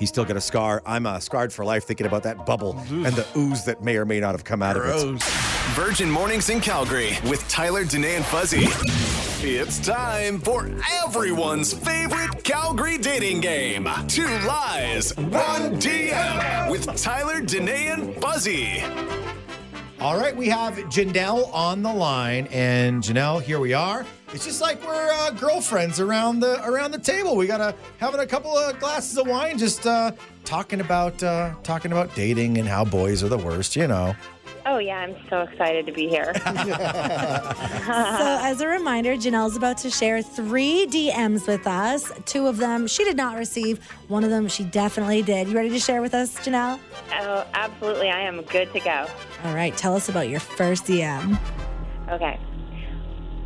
He's 0.00 0.08
still 0.08 0.24
got 0.24 0.38
a 0.38 0.40
scar. 0.40 0.82
I'm 0.86 1.04
uh, 1.04 1.20
scarred 1.20 1.52
for 1.52 1.62
life 1.62 1.84
thinking 1.84 2.06
about 2.06 2.22
that 2.22 2.46
bubble 2.46 2.74
and 2.88 3.14
the 3.14 3.26
ooze 3.36 3.66
that 3.66 3.82
may 3.82 3.98
or 3.98 4.06
may 4.06 4.18
not 4.18 4.32
have 4.32 4.44
come 4.44 4.62
out 4.62 4.78
of 4.78 4.84
it. 4.86 5.22
Virgin 5.74 6.10
Mornings 6.10 6.48
in 6.48 6.60
Calgary 6.62 7.18
with 7.28 7.46
Tyler, 7.50 7.84
Danae, 7.84 8.16
and 8.16 8.24
Fuzzy. 8.24 8.64
It's 9.46 9.78
time 9.78 10.40
for 10.40 10.70
everyone's 11.04 11.74
favorite 11.74 12.42
Calgary 12.44 12.96
dating 12.96 13.42
game. 13.42 13.86
Two 14.08 14.26
lies, 14.46 15.14
one 15.18 15.78
DM 15.78 16.70
with 16.70 16.86
Tyler, 16.96 17.42
Danae, 17.42 17.88
and 17.88 18.16
Fuzzy. 18.22 18.82
All 20.00 20.18
right, 20.18 20.34
we 20.34 20.48
have 20.48 20.76
Janelle 20.88 21.52
on 21.52 21.82
the 21.82 21.92
line, 21.92 22.48
and 22.50 23.02
Janelle, 23.02 23.42
here 23.42 23.60
we 23.60 23.74
are. 23.74 24.06
It's 24.32 24.44
just 24.44 24.60
like 24.60 24.80
we're 24.86 25.10
uh, 25.12 25.30
girlfriends 25.32 25.98
around 25.98 26.40
the 26.40 26.64
around 26.64 26.92
the 26.92 26.98
table. 26.98 27.36
We 27.36 27.46
gotta 27.46 27.74
having 27.98 28.20
a 28.20 28.26
couple 28.26 28.56
of 28.56 28.78
glasses 28.78 29.18
of 29.18 29.26
wine, 29.26 29.58
just 29.58 29.86
uh, 29.86 30.12
talking 30.44 30.80
about 30.80 31.20
uh, 31.22 31.54
talking 31.64 31.90
about 31.90 32.14
dating 32.14 32.58
and 32.58 32.68
how 32.68 32.84
boys 32.84 33.24
are 33.24 33.28
the 33.28 33.38
worst. 33.38 33.74
You 33.76 33.88
know. 33.88 34.14
Oh, 34.66 34.76
yeah, 34.76 34.98
I'm 34.98 35.16
so 35.30 35.40
excited 35.40 35.86
to 35.86 35.92
be 35.92 36.06
here. 36.08 36.32
So, 37.90 38.38
as 38.42 38.60
a 38.60 38.68
reminder, 38.68 39.14
Janelle's 39.14 39.56
about 39.56 39.78
to 39.78 39.90
share 39.90 40.22
three 40.22 40.86
DMs 40.86 41.48
with 41.48 41.66
us. 41.66 42.12
Two 42.26 42.46
of 42.46 42.58
them 42.58 42.86
she 42.86 43.02
did 43.04 43.16
not 43.16 43.36
receive. 43.36 43.82
One 44.08 44.22
of 44.22 44.30
them 44.30 44.46
she 44.48 44.64
definitely 44.64 45.22
did. 45.22 45.48
You 45.48 45.56
ready 45.56 45.70
to 45.70 45.78
share 45.80 46.02
with 46.02 46.14
us, 46.14 46.36
Janelle? 46.40 46.78
oh, 47.20 47.46
absolutely. 47.54 48.10
I 48.10 48.20
am 48.20 48.42
good 48.42 48.72
to 48.74 48.80
go. 48.80 49.06
All 49.44 49.54
right, 49.54 49.76
tell 49.76 49.96
us 49.96 50.08
about 50.08 50.28
your 50.28 50.40
first 50.40 50.84
DM. 50.84 51.38
Okay. 52.08 52.38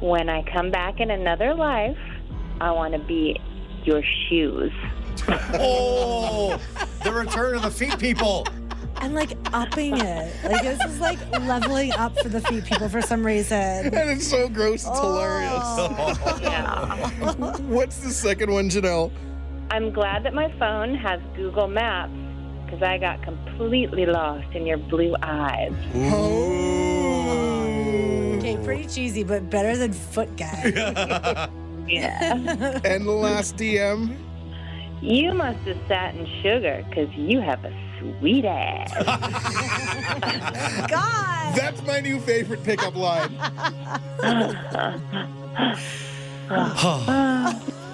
When 0.05 0.29
I 0.29 0.43
come 0.53 0.71
back 0.71 1.01
in 1.01 1.11
another 1.11 1.55
life, 1.55 1.97
I 2.61 2.71
want 2.73 2.93
to 2.93 2.99
be 3.01 3.41
your 3.85 4.03
shoes. 4.29 4.71
Oh, 5.55 6.61
the 7.05 7.11
return 7.13 7.55
of 7.55 7.63
the 7.63 7.71
feet 7.71 7.99
people. 7.99 8.47
And 9.01 9.15
like 9.15 9.33
upping 9.55 9.97
it. 9.97 10.35
Like 10.45 10.63
this 10.63 10.79
is 10.85 11.01
like 11.01 11.19
leveling 11.41 11.93
up 11.93 12.19
for 12.19 12.29
the 12.29 12.43
feet 12.43 12.65
people 12.67 12.91
for 12.91 13.01
some 13.01 13.25
reason. 13.25 13.57
And 13.95 14.11
it's 14.11 14.27
so 14.27 14.49
gross. 14.51 14.83
It's 14.83 14.91
Oh. 14.93 16.39
Yeah. 16.43 16.97
hilarious. 17.09 17.61
What's 17.61 17.99
the 18.01 18.11
second 18.11 18.53
one, 18.53 18.69
Janelle? 18.69 19.11
I'm 19.71 19.91
glad 19.91 20.25
that 20.27 20.35
my 20.35 20.53
phone 20.59 20.95
has 20.97 21.21
Google 21.35 21.69
Maps 21.69 22.13
because 22.67 22.83
I 22.83 22.99
got 22.99 23.23
completely 23.23 24.05
lost 24.05 24.53
in 24.55 24.67
your 24.67 24.77
blue 24.79 25.15
eyes. 25.23 25.73
Okay, 25.95 26.84
pretty 28.75 28.89
cheesy, 28.89 29.25
but 29.25 29.49
better 29.51 29.77
than 29.77 29.93
foot 29.93 30.35
guy. 30.37 31.49
Yeah. 31.87 32.81
And 32.83 33.05
the 33.07 33.11
last 33.11 33.59
DM. 33.59 34.17
you 35.03 35.35
must 35.35 35.59
have 35.67 35.77
sat 35.87 36.15
in 36.15 36.25
sugar 36.43 36.83
because 36.89 37.13
you 37.15 37.43
have 37.43 37.63
a 37.63 37.71
sweet 38.01 38.47
ass. 38.47 38.91
God. 40.89 41.55
That's 41.59 41.83
my 41.87 42.01
new 42.01 42.21
favorite 42.21 42.65
pickup 42.65 42.97
line. 42.97 43.37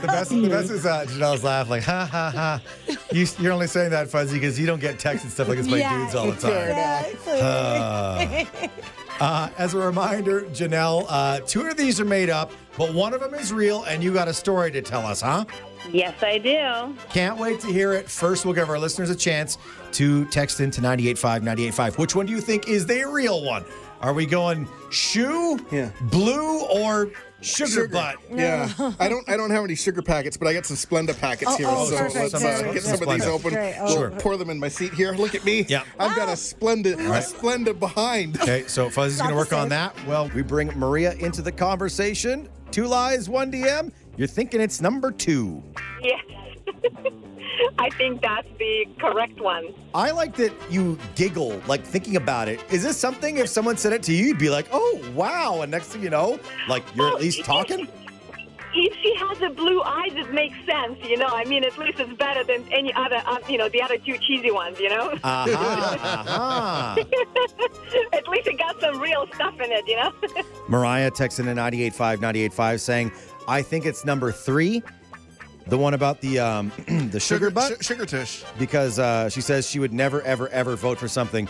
The 0.00 0.06
best, 0.06 0.30
the 0.30 0.48
best 0.48 0.70
is 0.70 0.86
uh, 0.86 1.04
Janelle's 1.06 1.44
laugh, 1.44 1.68
like, 1.68 1.82
ha 1.82 2.06
ha 2.10 2.30
ha. 2.30 2.60
You, 3.12 3.26
you're 3.38 3.52
only 3.52 3.66
saying 3.66 3.90
that, 3.90 4.08
Fuzzy, 4.08 4.34
because 4.38 4.58
you 4.58 4.66
don't 4.66 4.80
get 4.80 4.98
texts 4.98 5.24
and 5.24 5.32
stuff 5.32 5.48
like 5.48 5.58
this 5.58 5.68
by 5.68 5.78
Yeah, 5.78 5.98
dudes 5.98 6.14
all 6.14 6.30
the 6.30 6.40
time. 6.40 6.70
Exactly. 6.70 7.40
Uh, 7.42 8.68
as 9.20 9.74
a 9.74 9.78
reminder, 9.78 10.42
Janelle, 10.42 11.06
uh, 11.08 11.40
two 11.40 11.66
of 11.66 11.76
these 11.76 12.00
are 12.00 12.04
made 12.04 12.30
up, 12.30 12.52
but 12.76 12.94
one 12.94 13.12
of 13.12 13.20
them 13.20 13.34
is 13.34 13.52
real, 13.52 13.84
and 13.84 14.02
you 14.02 14.12
got 14.12 14.28
a 14.28 14.34
story 14.34 14.70
to 14.72 14.82
tell 14.82 15.06
us, 15.06 15.20
huh? 15.20 15.44
yes, 15.92 16.22
I 16.22 16.38
do. 16.38 16.94
Can't 17.12 17.38
wait 17.38 17.60
to 17.60 17.66
hear 17.68 17.92
it. 17.92 18.08
First, 18.08 18.44
we'll 18.44 18.54
give 18.54 18.68
our 18.68 18.78
listeners 18.78 19.10
a 19.10 19.16
chance 19.16 19.58
to 19.92 20.24
text 20.26 20.60
into 20.60 20.80
985 20.80 21.42
985. 21.42 21.98
Which 21.98 22.14
one 22.14 22.26
do 22.26 22.32
you 22.32 22.40
think 22.40 22.68
is 22.68 22.86
the 22.86 23.04
real 23.04 23.42
one? 23.44 23.64
Are 24.00 24.12
we 24.14 24.24
going 24.24 24.66
shoe, 24.90 25.58
Yeah. 25.70 25.90
blue, 26.02 26.60
or 26.66 27.10
sugar, 27.40 27.88
butt? 27.88 28.16
Yeah, 28.34 28.68
I 28.98 29.08
don't. 29.08 29.28
I 29.28 29.36
don't 29.36 29.50
have 29.50 29.64
any 29.64 29.74
sugar 29.74 30.02
packets, 30.02 30.36
but 30.36 30.46
I 30.48 30.52
got 30.54 30.66
some 30.66 30.76
Splenda 30.76 31.18
packets 31.18 31.50
Oh, 31.52 31.56
here. 31.56 31.66
oh, 31.68 31.84
so 31.90 31.96
perfect. 31.96 32.14
let's 32.32 32.34
uh, 32.34 32.62
Good. 32.62 32.74
get 32.74 32.82
some 32.82 32.92
of 32.94 33.00
these 33.00 33.24
Splenda. 33.24 33.26
open. 33.26 33.50
Great. 33.52 33.76
Oh, 33.78 33.84
We'll 33.84 33.94
Sure. 33.96 34.10
pour 34.20 34.36
them 34.36 34.50
in 34.50 34.58
my 34.58 34.68
seat 34.68 34.92
here. 34.94 35.12
Look 35.12 35.34
at 35.34 35.44
me. 35.44 35.66
Yeah. 35.68 35.82
I've 35.98 36.16
got 36.16 36.28
a 36.28 36.32
Splenda, 36.32 36.94
a 36.94 37.20
Splenda 37.20 37.78
behind. 37.78 38.40
Okay, 38.40 38.64
so 38.66 38.88
Fuzzy's 38.90 39.18
going 39.18 39.30
to 39.30 39.36
work 39.36 39.52
on 39.52 39.68
that. 39.70 39.94
Well, 40.06 40.30
we 40.34 40.42
bring 40.42 40.68
Maria 40.78 41.14
into 41.14 41.42
the 41.42 41.52
conversation. 41.52 42.48
Two 42.70 42.86
lies, 42.86 43.28
one 43.28 43.50
DM. 43.50 43.90
You're 44.16 44.28
thinking 44.28 44.60
it's 44.60 44.80
number 44.80 45.10
two. 45.10 45.62
Yes. 46.02 46.20
I 47.78 47.90
think 47.90 48.22
that's 48.22 48.48
the 48.58 48.86
correct 48.98 49.40
one. 49.40 49.74
I 49.94 50.10
like 50.10 50.36
that 50.36 50.52
you 50.70 50.98
giggle, 51.14 51.60
like 51.66 51.84
thinking 51.84 52.16
about 52.16 52.48
it. 52.48 52.60
Is 52.70 52.82
this 52.82 52.96
something 52.96 53.38
if 53.38 53.48
someone 53.48 53.76
said 53.76 53.92
it 53.92 54.02
to 54.04 54.12
you, 54.12 54.26
you'd 54.26 54.38
be 54.38 54.50
like, 54.50 54.66
oh, 54.72 55.02
wow. 55.14 55.62
And 55.62 55.70
next 55.70 55.88
thing 55.88 56.02
you 56.02 56.10
know, 56.10 56.38
like 56.68 56.84
you're 56.94 57.08
at 57.08 57.20
least 57.20 57.44
talking? 57.44 57.88
If 58.72 58.94
she 59.02 59.14
has 59.16 59.38
the 59.40 59.50
blue 59.50 59.82
eyes, 59.82 60.12
it 60.12 60.32
makes 60.32 60.56
sense, 60.64 60.96
you 61.02 61.16
know. 61.16 61.26
I 61.26 61.44
mean, 61.44 61.64
at 61.64 61.76
least 61.76 61.98
it's 61.98 62.12
better 62.12 62.44
than 62.44 62.64
any 62.72 62.94
other, 62.94 63.20
uh, 63.26 63.38
you 63.48 63.58
know, 63.58 63.68
the 63.68 63.82
other 63.82 63.98
two 63.98 64.16
cheesy 64.18 64.52
ones, 64.52 64.78
you 64.78 64.88
know. 64.88 65.10
Uh-huh, 65.24 65.96
uh-huh. 66.00 66.94
at 68.12 68.28
least 68.28 68.46
it 68.46 68.58
got 68.58 68.80
some 68.80 69.00
real 69.00 69.26
stuff 69.34 69.54
in 69.60 69.72
it, 69.72 69.88
you 69.88 69.96
know. 69.96 70.12
Mariah 70.68 71.10
texted 71.10 71.40
in 71.40 71.56
985 71.56 72.20
985 72.20 72.80
saying, 72.80 73.12
I 73.48 73.60
think 73.60 73.86
it's 73.86 74.04
number 74.04 74.30
three, 74.30 74.84
the 75.66 75.78
one 75.78 75.94
about 75.94 76.20
the 76.20 76.38
um, 76.38 76.72
the 77.10 77.20
sugar, 77.20 77.50
butt, 77.50 77.82
Sh- 77.82 77.86
sugar 77.86 78.06
tush. 78.06 78.42
because 78.58 78.98
uh, 78.98 79.28
she 79.28 79.40
says 79.40 79.68
she 79.68 79.78
would 79.78 79.92
never, 79.92 80.22
ever, 80.22 80.48
ever 80.48 80.76
vote 80.76 80.98
for 80.98 81.08
something 81.08 81.48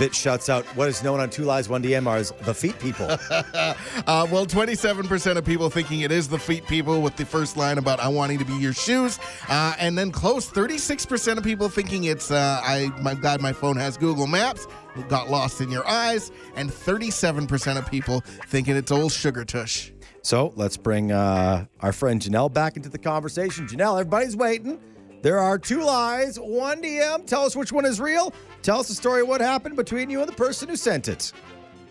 that 0.00 0.12
shuts 0.12 0.48
out 0.48 0.64
what 0.76 0.88
is 0.88 1.04
known 1.04 1.20
on 1.20 1.30
Two 1.30 1.44
Lies, 1.44 1.68
One 1.68 1.80
DM 1.80 2.12
as 2.12 2.32
the 2.42 2.54
feet 2.54 2.78
people. 2.80 3.08
Uh, 4.06 4.26
well, 4.30 4.44
27% 4.44 5.36
of 5.38 5.44
people 5.44 5.70
thinking 5.70 6.00
it 6.00 6.12
is 6.12 6.28
the 6.28 6.38
feet 6.38 6.66
people 6.66 7.00
with 7.00 7.16
the 7.16 7.24
first 7.24 7.56
line 7.56 7.78
about 7.78 8.00
I 8.00 8.08
wanting 8.08 8.38
to 8.38 8.44
be 8.44 8.54
your 8.54 8.72
shoes. 8.74 9.18
Uh, 9.48 9.74
and 9.78 9.96
then 9.96 10.10
close 10.10 10.50
36% 10.50 11.38
of 11.38 11.44
people 11.44 11.68
thinking 11.68 12.04
it's 12.04 12.30
uh, 12.30 12.60
I 12.62 12.90
my 13.00 13.14
God, 13.14 13.40
my 13.40 13.52
phone 13.52 13.76
has 13.76 13.96
Google 13.96 14.26
Maps. 14.26 14.66
Got 15.08 15.30
lost 15.30 15.60
in 15.60 15.70
your 15.70 15.86
eyes. 15.88 16.30
And 16.56 16.70
37% 16.70 17.78
of 17.78 17.86
people 17.90 18.20
thinking 18.46 18.76
it's 18.76 18.92
old 18.92 19.12
sugar 19.12 19.44
tush. 19.44 19.90
So 20.24 20.54
let's 20.56 20.78
bring 20.78 21.12
uh, 21.12 21.66
our 21.80 21.92
friend 21.92 22.18
Janelle 22.20 22.50
back 22.50 22.76
into 22.78 22.88
the 22.88 22.96
conversation. 22.98 23.66
Janelle, 23.66 24.00
everybody's 24.00 24.34
waiting. 24.34 24.80
There 25.20 25.38
are 25.38 25.58
two 25.58 25.82
lies, 25.82 26.38
one 26.40 26.80
DM. 26.82 27.26
Tell 27.26 27.42
us 27.44 27.54
which 27.54 27.72
one 27.72 27.84
is 27.84 28.00
real. 28.00 28.32
Tell 28.62 28.80
us 28.80 28.88
the 28.88 28.94
story 28.94 29.20
of 29.20 29.28
what 29.28 29.42
happened 29.42 29.76
between 29.76 30.08
you 30.08 30.20
and 30.20 30.28
the 30.28 30.34
person 30.34 30.68
who 30.70 30.76
sent 30.76 31.08
it. 31.08 31.30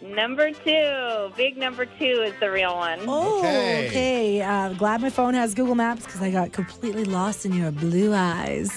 Number 0.02 0.50
two, 0.52 1.32
big 1.38 1.58
number 1.58 1.86
two 1.86 2.24
is 2.25 2.34
the 2.40 2.52
real 2.52 2.75
one. 2.75 3.00
Oh, 3.08 3.38
Okay. 3.40 3.88
okay. 3.88 4.42
Uh, 4.42 4.74
glad 4.74 5.00
my 5.02 5.12
phone 5.12 5.36
has 5.36 5.54
Google 5.54 5.75
Maps 5.75 6.04
because 6.06 6.22
I 6.24 6.32
got 6.32 6.52
completely 6.54 7.06
lost 7.06 7.46
in 7.46 7.54
your 7.54 7.72
blue 7.72 8.13
eyes. 8.16 8.72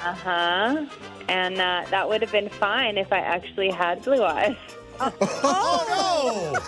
Uh 0.00 0.14
huh. 0.14 0.86
And 1.28 1.58
uh, 1.60 1.84
that 1.90 2.08
would 2.08 2.22
have 2.22 2.32
been 2.32 2.48
fine 2.48 2.98
if 2.98 3.12
I 3.12 3.18
actually 3.20 3.70
had 3.70 4.02
blue 4.02 4.24
eyes. 4.24 4.56
Oh, 5.00 6.58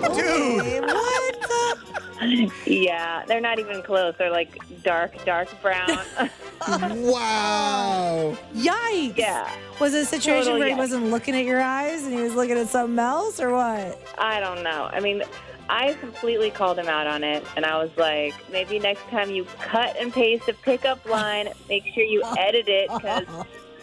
no! 0.00 0.14
Dude! 0.14 0.64
Hey, 0.64 0.80
what? 0.80 1.40
the- 1.42 2.50
Yeah, 2.66 3.24
they're 3.26 3.40
not 3.40 3.58
even 3.58 3.82
close. 3.82 4.14
They're 4.18 4.30
like 4.30 4.58
dark, 4.82 5.24
dark 5.24 5.48
brown. 5.62 5.98
Wow. 6.68 8.36
Yikes. 8.54 9.16
yeah, 9.16 9.50
Was 9.80 9.94
it 9.94 10.02
a 10.02 10.04
situation 10.04 10.44
Total 10.52 10.58
where 10.58 10.68
he 10.68 10.74
yikes. 10.74 10.78
wasn't 10.78 11.04
looking 11.06 11.36
at 11.36 11.44
your 11.44 11.60
eyes 11.62 12.04
and 12.04 12.12
he 12.12 12.20
was 12.20 12.34
looking 12.34 12.58
at 12.58 12.68
something 12.68 12.98
else 12.98 13.40
or 13.40 13.52
what? 13.52 13.98
I 14.18 14.40
don't 14.40 14.62
know. 14.64 14.88
I 14.92 14.98
mean, 15.00 15.22
I 15.68 15.94
completely 15.94 16.50
called 16.50 16.78
him 16.78 16.88
out 16.88 17.06
on 17.06 17.22
it, 17.24 17.44
and 17.56 17.64
I 17.64 17.76
was 17.82 17.90
like, 17.96 18.34
maybe 18.50 18.78
next 18.80 19.02
time 19.08 19.30
you 19.30 19.44
cut 19.60 19.96
and 20.00 20.12
paste 20.12 20.48
a 20.48 20.52
pickup 20.52 21.04
line, 21.08 21.48
make 21.68 21.84
sure 21.94 22.02
you 22.04 22.22
edit 22.38 22.66
it. 22.68 22.88
'cause- 22.88 23.24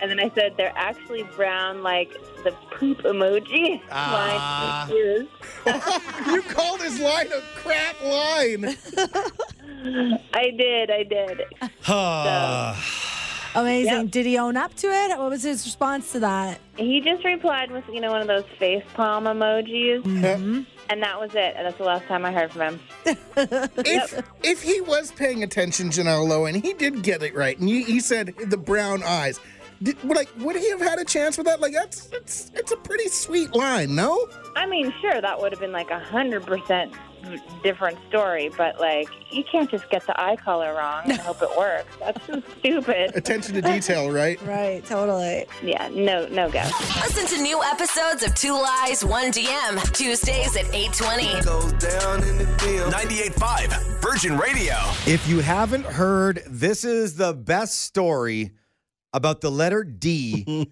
and 0.02 0.10
then 0.12 0.20
I 0.20 0.30
said 0.36 0.56
they're 0.58 0.74
actually 0.76 1.24
brown, 1.36 1.84
like 1.84 2.14
the 2.44 2.52
poop 2.72 3.00
emoji 3.00 3.82
Ah. 3.92 4.88
you 6.28 6.42
called 6.44 6.82
his 6.82 7.00
line 7.00 7.28
a 7.28 7.42
crap 7.56 8.02
line. 8.04 8.66
I 10.34 10.52
did, 10.52 10.92
I 10.92 11.04
did. 11.04 11.42
Amazing. 13.56 13.94
Yep. 13.94 14.12
Did 14.12 14.26
he 14.26 14.38
own 14.38 14.58
up 14.58 14.74
to 14.76 14.88
it? 14.88 15.18
What 15.18 15.30
was 15.30 15.44
his 15.44 15.64
response 15.66 16.12
to 16.12 16.20
that? 16.20 16.60
He 16.78 17.00
just 17.00 17.24
replied 17.24 17.72
with, 17.72 17.86
you 17.88 18.02
know, 18.02 18.12
one 18.12 18.22
of 18.22 18.28
those 18.28 18.44
face 18.60 18.84
palm 18.96 19.24
emojis, 19.24 20.06
and 20.90 21.02
that 21.04 21.20
was 21.20 21.34
it. 21.36 21.56
And 21.56 21.66
that's 21.66 21.78
the 21.78 21.86
last 21.86 22.06
time 22.08 22.26
I 22.26 22.34
heard 22.34 22.52
from 22.52 22.62
him. 22.62 22.80
If 23.06 24.22
if 24.44 24.62
he 24.62 24.82
was 24.82 25.12
paying 25.14 25.42
attention, 25.44 25.90
Janelle 25.90 26.28
Lowe, 26.28 26.46
and 26.46 26.58
he 26.64 26.74
did 26.74 27.02
get 27.02 27.24
it 27.24 27.34
right, 27.34 27.58
and 27.58 27.70
he, 27.70 27.84
he 27.84 28.00
said 28.02 28.34
the 28.46 28.58
brown 28.58 29.04
eyes, 29.04 29.40
did, 29.82 30.02
would 30.04 30.18
like 30.18 30.30
would 30.40 30.56
he 30.56 30.70
have 30.70 30.82
had 30.82 31.00
a 31.00 31.06
chance 31.06 31.38
with 31.38 31.48
that? 31.48 31.60
Like 31.60 31.74
that's 31.74 32.10
it's 32.12 32.52
it's 32.54 32.72
a 32.72 32.78
pretty 32.78 33.10
sweet 33.10 33.54
line, 33.56 33.96
no? 33.96 34.28
I 34.56 34.66
mean, 34.66 34.94
sure, 35.02 35.22
that 35.22 35.40
would 35.40 35.52
have 35.52 35.60
been 35.60 35.72
like 35.72 35.92
a 35.92 36.00
hundred 36.00 36.46
percent 36.46 36.94
different 37.64 37.98
story, 38.08 38.50
but 38.58 38.80
like, 38.80 39.10
you 39.32 39.44
can't 39.44 39.70
just 39.70 39.90
get 39.90 40.06
the 40.06 40.20
eye 40.22 40.36
color 40.36 40.74
wrong 40.76 41.04
and 41.06 41.20
hope 41.20 41.42
it 41.42 41.50
works. 41.58 41.96
That's 42.00 42.26
so 42.26 42.42
stupid. 42.60 43.16
Attention 43.16 43.56
to 43.56 43.62
detail, 43.62 44.12
right? 44.12 44.40
Right, 44.46 44.86
totally. 44.86 45.46
Yeah, 45.64 45.90
no, 45.90 46.28
no 46.28 46.50
go. 46.50 46.62
Listen 47.02 47.26
to 47.36 47.42
new 47.42 47.62
episodes 47.64 48.24
of 48.24 48.36
Two 48.36 48.54
Lies, 48.54 49.04
One 49.04 49.32
DM, 49.32 49.92
Tuesdays 49.92 50.56
at 50.56 50.66
820. 50.74 51.42
Goes 51.42 51.74
down 51.74 52.24
in 52.24 52.38
the 52.38 52.46
DM. 52.58 52.92
98.5 52.92 54.02
Virgin 54.02 54.38
Radio. 54.38 54.76
If 55.08 55.28
you 55.28 55.40
haven't 55.40 55.86
heard, 55.86 56.44
this 56.48 56.84
is 56.84 57.16
the 57.16 57.34
best 57.34 57.80
story 57.80 58.52
about 59.16 59.42
the 59.42 59.50
letter 59.50 59.84
D, 59.84 60.68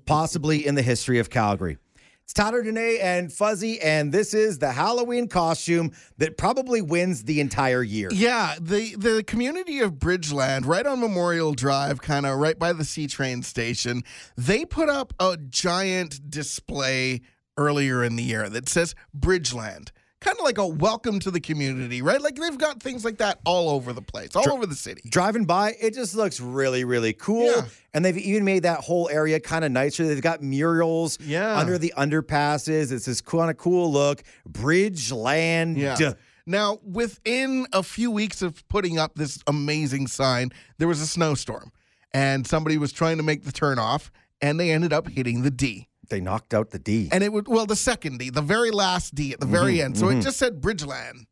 possibly 0.06 0.66
in 0.66 0.74
the 0.74 0.82
history 0.82 1.18
of 1.18 1.28
Calgary. 1.28 1.76
It's 2.24 2.32
Tyler 2.32 2.62
Danae 2.62 2.98
and 2.98 3.30
Fuzzy, 3.30 3.78
and 3.80 4.10
this 4.10 4.32
is 4.32 4.58
the 4.58 4.72
Halloween 4.72 5.28
costume 5.28 5.92
that 6.16 6.38
probably 6.38 6.80
wins 6.80 7.24
the 7.24 7.40
entire 7.40 7.82
year. 7.82 8.08
Yeah, 8.10 8.54
the 8.58 8.94
the 8.94 9.22
community 9.24 9.80
of 9.80 9.94
Bridgeland, 9.94 10.66
right 10.66 10.86
on 10.86 11.00
Memorial 11.00 11.52
Drive, 11.52 12.00
kind 12.00 12.24
of 12.24 12.38
right 12.38 12.58
by 12.58 12.72
the 12.72 12.84
C 12.84 13.06
train 13.06 13.42
station, 13.42 14.02
they 14.36 14.64
put 14.64 14.88
up 14.88 15.12
a 15.20 15.36
giant 15.36 16.30
display 16.30 17.20
earlier 17.58 18.02
in 18.02 18.16
the 18.16 18.22
year 18.22 18.48
that 18.48 18.68
says 18.68 18.94
Bridgeland. 19.14 19.90
Kind 20.22 20.38
of 20.38 20.44
like 20.44 20.58
a 20.58 20.66
welcome 20.66 21.18
to 21.20 21.30
the 21.32 21.40
community, 21.40 22.00
right? 22.00 22.20
Like 22.20 22.36
they've 22.36 22.56
got 22.56 22.80
things 22.80 23.04
like 23.04 23.18
that 23.18 23.40
all 23.44 23.68
over 23.68 23.92
the 23.92 24.02
place, 24.02 24.36
all 24.36 24.50
over 24.52 24.66
the 24.66 24.76
city. 24.76 25.02
Driving 25.08 25.44
by, 25.44 25.74
it 25.80 25.94
just 25.94 26.14
looks 26.14 26.38
really, 26.40 26.84
really 26.84 27.12
cool. 27.12 27.46
Yeah. 27.46 27.62
And 27.92 28.04
they've 28.04 28.16
even 28.16 28.44
made 28.44 28.62
that 28.62 28.78
whole 28.80 29.08
area 29.10 29.40
kind 29.40 29.64
of 29.64 29.72
nicer. 29.72 30.06
They've 30.06 30.22
got 30.22 30.40
murals 30.40 31.18
Yeah. 31.20 31.58
under 31.58 31.76
the 31.76 31.92
underpasses. 31.98 32.92
It's 32.92 33.06
this 33.06 33.20
kind 33.20 33.50
of 33.50 33.56
cool 33.56 33.90
look. 33.92 34.22
Bridge 34.46 35.10
land. 35.10 35.76
Yeah. 35.76 36.12
Now, 36.46 36.78
within 36.84 37.66
a 37.72 37.82
few 37.82 38.10
weeks 38.10 38.42
of 38.42 38.66
putting 38.68 38.98
up 38.98 39.16
this 39.16 39.38
amazing 39.46 40.06
sign, 40.06 40.50
there 40.78 40.88
was 40.88 41.00
a 41.00 41.06
snowstorm, 41.06 41.72
and 42.12 42.46
somebody 42.46 42.78
was 42.78 42.92
trying 42.92 43.16
to 43.16 43.22
make 43.22 43.44
the 43.44 43.52
turn 43.52 43.78
off, 43.78 44.10
and 44.40 44.58
they 44.58 44.70
ended 44.70 44.92
up 44.92 45.08
hitting 45.08 45.42
the 45.42 45.50
D. 45.50 45.88
They 46.12 46.20
knocked 46.20 46.52
out 46.52 46.70
the 46.70 46.78
D. 46.78 47.08
And 47.10 47.24
it 47.24 47.32
would, 47.32 47.48
well, 47.48 47.64
the 47.64 47.74
second 47.74 48.18
D, 48.18 48.28
the 48.28 48.42
very 48.42 48.70
last 48.70 49.14
D 49.14 49.32
at 49.32 49.40
the 49.40 49.46
very 49.46 49.76
mm-hmm, 49.76 49.86
end. 49.86 49.98
So 49.98 50.08
it 50.08 50.12
mm-hmm. 50.12 50.20
just 50.20 50.36
said 50.36 50.60
Bridgeland 50.60 51.24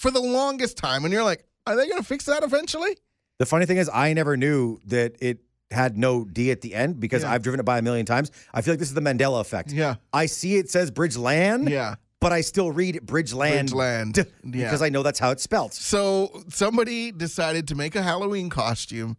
for 0.00 0.10
the 0.10 0.20
longest 0.20 0.76
time. 0.76 1.04
And 1.04 1.14
you're 1.14 1.22
like, 1.22 1.44
are 1.68 1.76
they 1.76 1.86
going 1.86 2.00
to 2.00 2.06
fix 2.06 2.24
that 2.24 2.42
eventually? 2.42 2.96
The 3.38 3.46
funny 3.46 3.64
thing 3.64 3.76
is, 3.76 3.88
I 3.94 4.12
never 4.14 4.36
knew 4.36 4.80
that 4.86 5.14
it 5.20 5.38
had 5.70 5.96
no 5.96 6.24
D 6.24 6.50
at 6.50 6.62
the 6.62 6.74
end 6.74 6.98
because 6.98 7.22
Yeah. 7.22 7.30
I've 7.32 7.42
driven 7.42 7.60
it 7.60 7.62
by 7.62 7.78
a 7.78 7.82
million 7.82 8.06
times. 8.06 8.32
I 8.52 8.60
feel 8.62 8.72
like 8.72 8.80
this 8.80 8.88
is 8.88 8.94
the 8.94 9.00
Mandela 9.00 9.40
effect. 9.40 9.70
Yeah. 9.70 9.94
I 10.12 10.26
see 10.26 10.56
it 10.56 10.68
says 10.68 10.90
Bridgeland, 10.90 11.68
Yeah. 11.68 11.94
but 12.20 12.32
I 12.32 12.40
still 12.40 12.72
read 12.72 12.96
it 12.96 13.06
Bridgeland, 13.06 13.70
Bridgeland. 13.70 14.12
d- 14.14 14.24
Yeah. 14.58 14.64
because 14.66 14.82
I 14.82 14.88
know 14.88 15.04
that's 15.04 15.20
how 15.20 15.30
it's 15.30 15.44
spelled. 15.44 15.74
So 15.74 16.42
somebody 16.48 17.12
decided 17.12 17.68
to 17.68 17.76
make 17.76 17.94
a 17.94 18.02
Halloween 18.02 18.50
costume. 18.50 19.16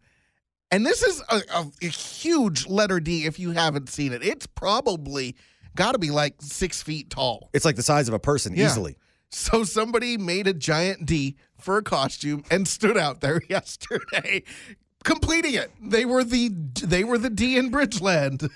And 0.72 0.86
this 0.86 1.02
is 1.02 1.22
a, 1.30 1.42
a, 1.54 1.66
a 1.82 1.86
huge 1.88 2.68
letter 2.68 3.00
D 3.00 3.26
if 3.26 3.40
you 3.40 3.52
haven't 3.52 3.90
seen 3.90 4.14
it. 4.14 4.24
It's 4.24 4.46
probably 4.46 5.36
got 5.76 5.94
to 5.94 5.98
be 6.00 6.12
like 6.12 6.36
six 6.42 6.82
feet 6.84 7.10
tall. 7.10 7.50
It's 7.54 7.66
like 7.66 7.76
the 7.76 7.84
size 7.84 8.08
of 8.08 8.14
a 8.14 8.20
person 8.20 8.54
Yeah. 8.56 8.66
easily. 8.66 8.96
So 9.32 9.64
somebody 9.64 10.18
made 10.18 10.48
a 10.48 10.54
giant 10.54 11.06
D 11.06 11.36
for 11.58 11.78
a 11.78 11.84
costume 11.84 12.44
and 12.50 12.68
stood 12.68 12.98
out 12.98 13.22
there 13.22 13.42
yesterday, 13.50 14.44
completing 15.04 15.54
it. 15.54 15.72
They 15.82 16.06
were 16.06 16.24
the 16.24 16.50
they 16.84 17.04
were 17.04 17.18
the 17.20 17.30
D 17.30 17.58
in 17.58 17.72
Bridgeland. 17.72 18.44
It- 18.44 18.52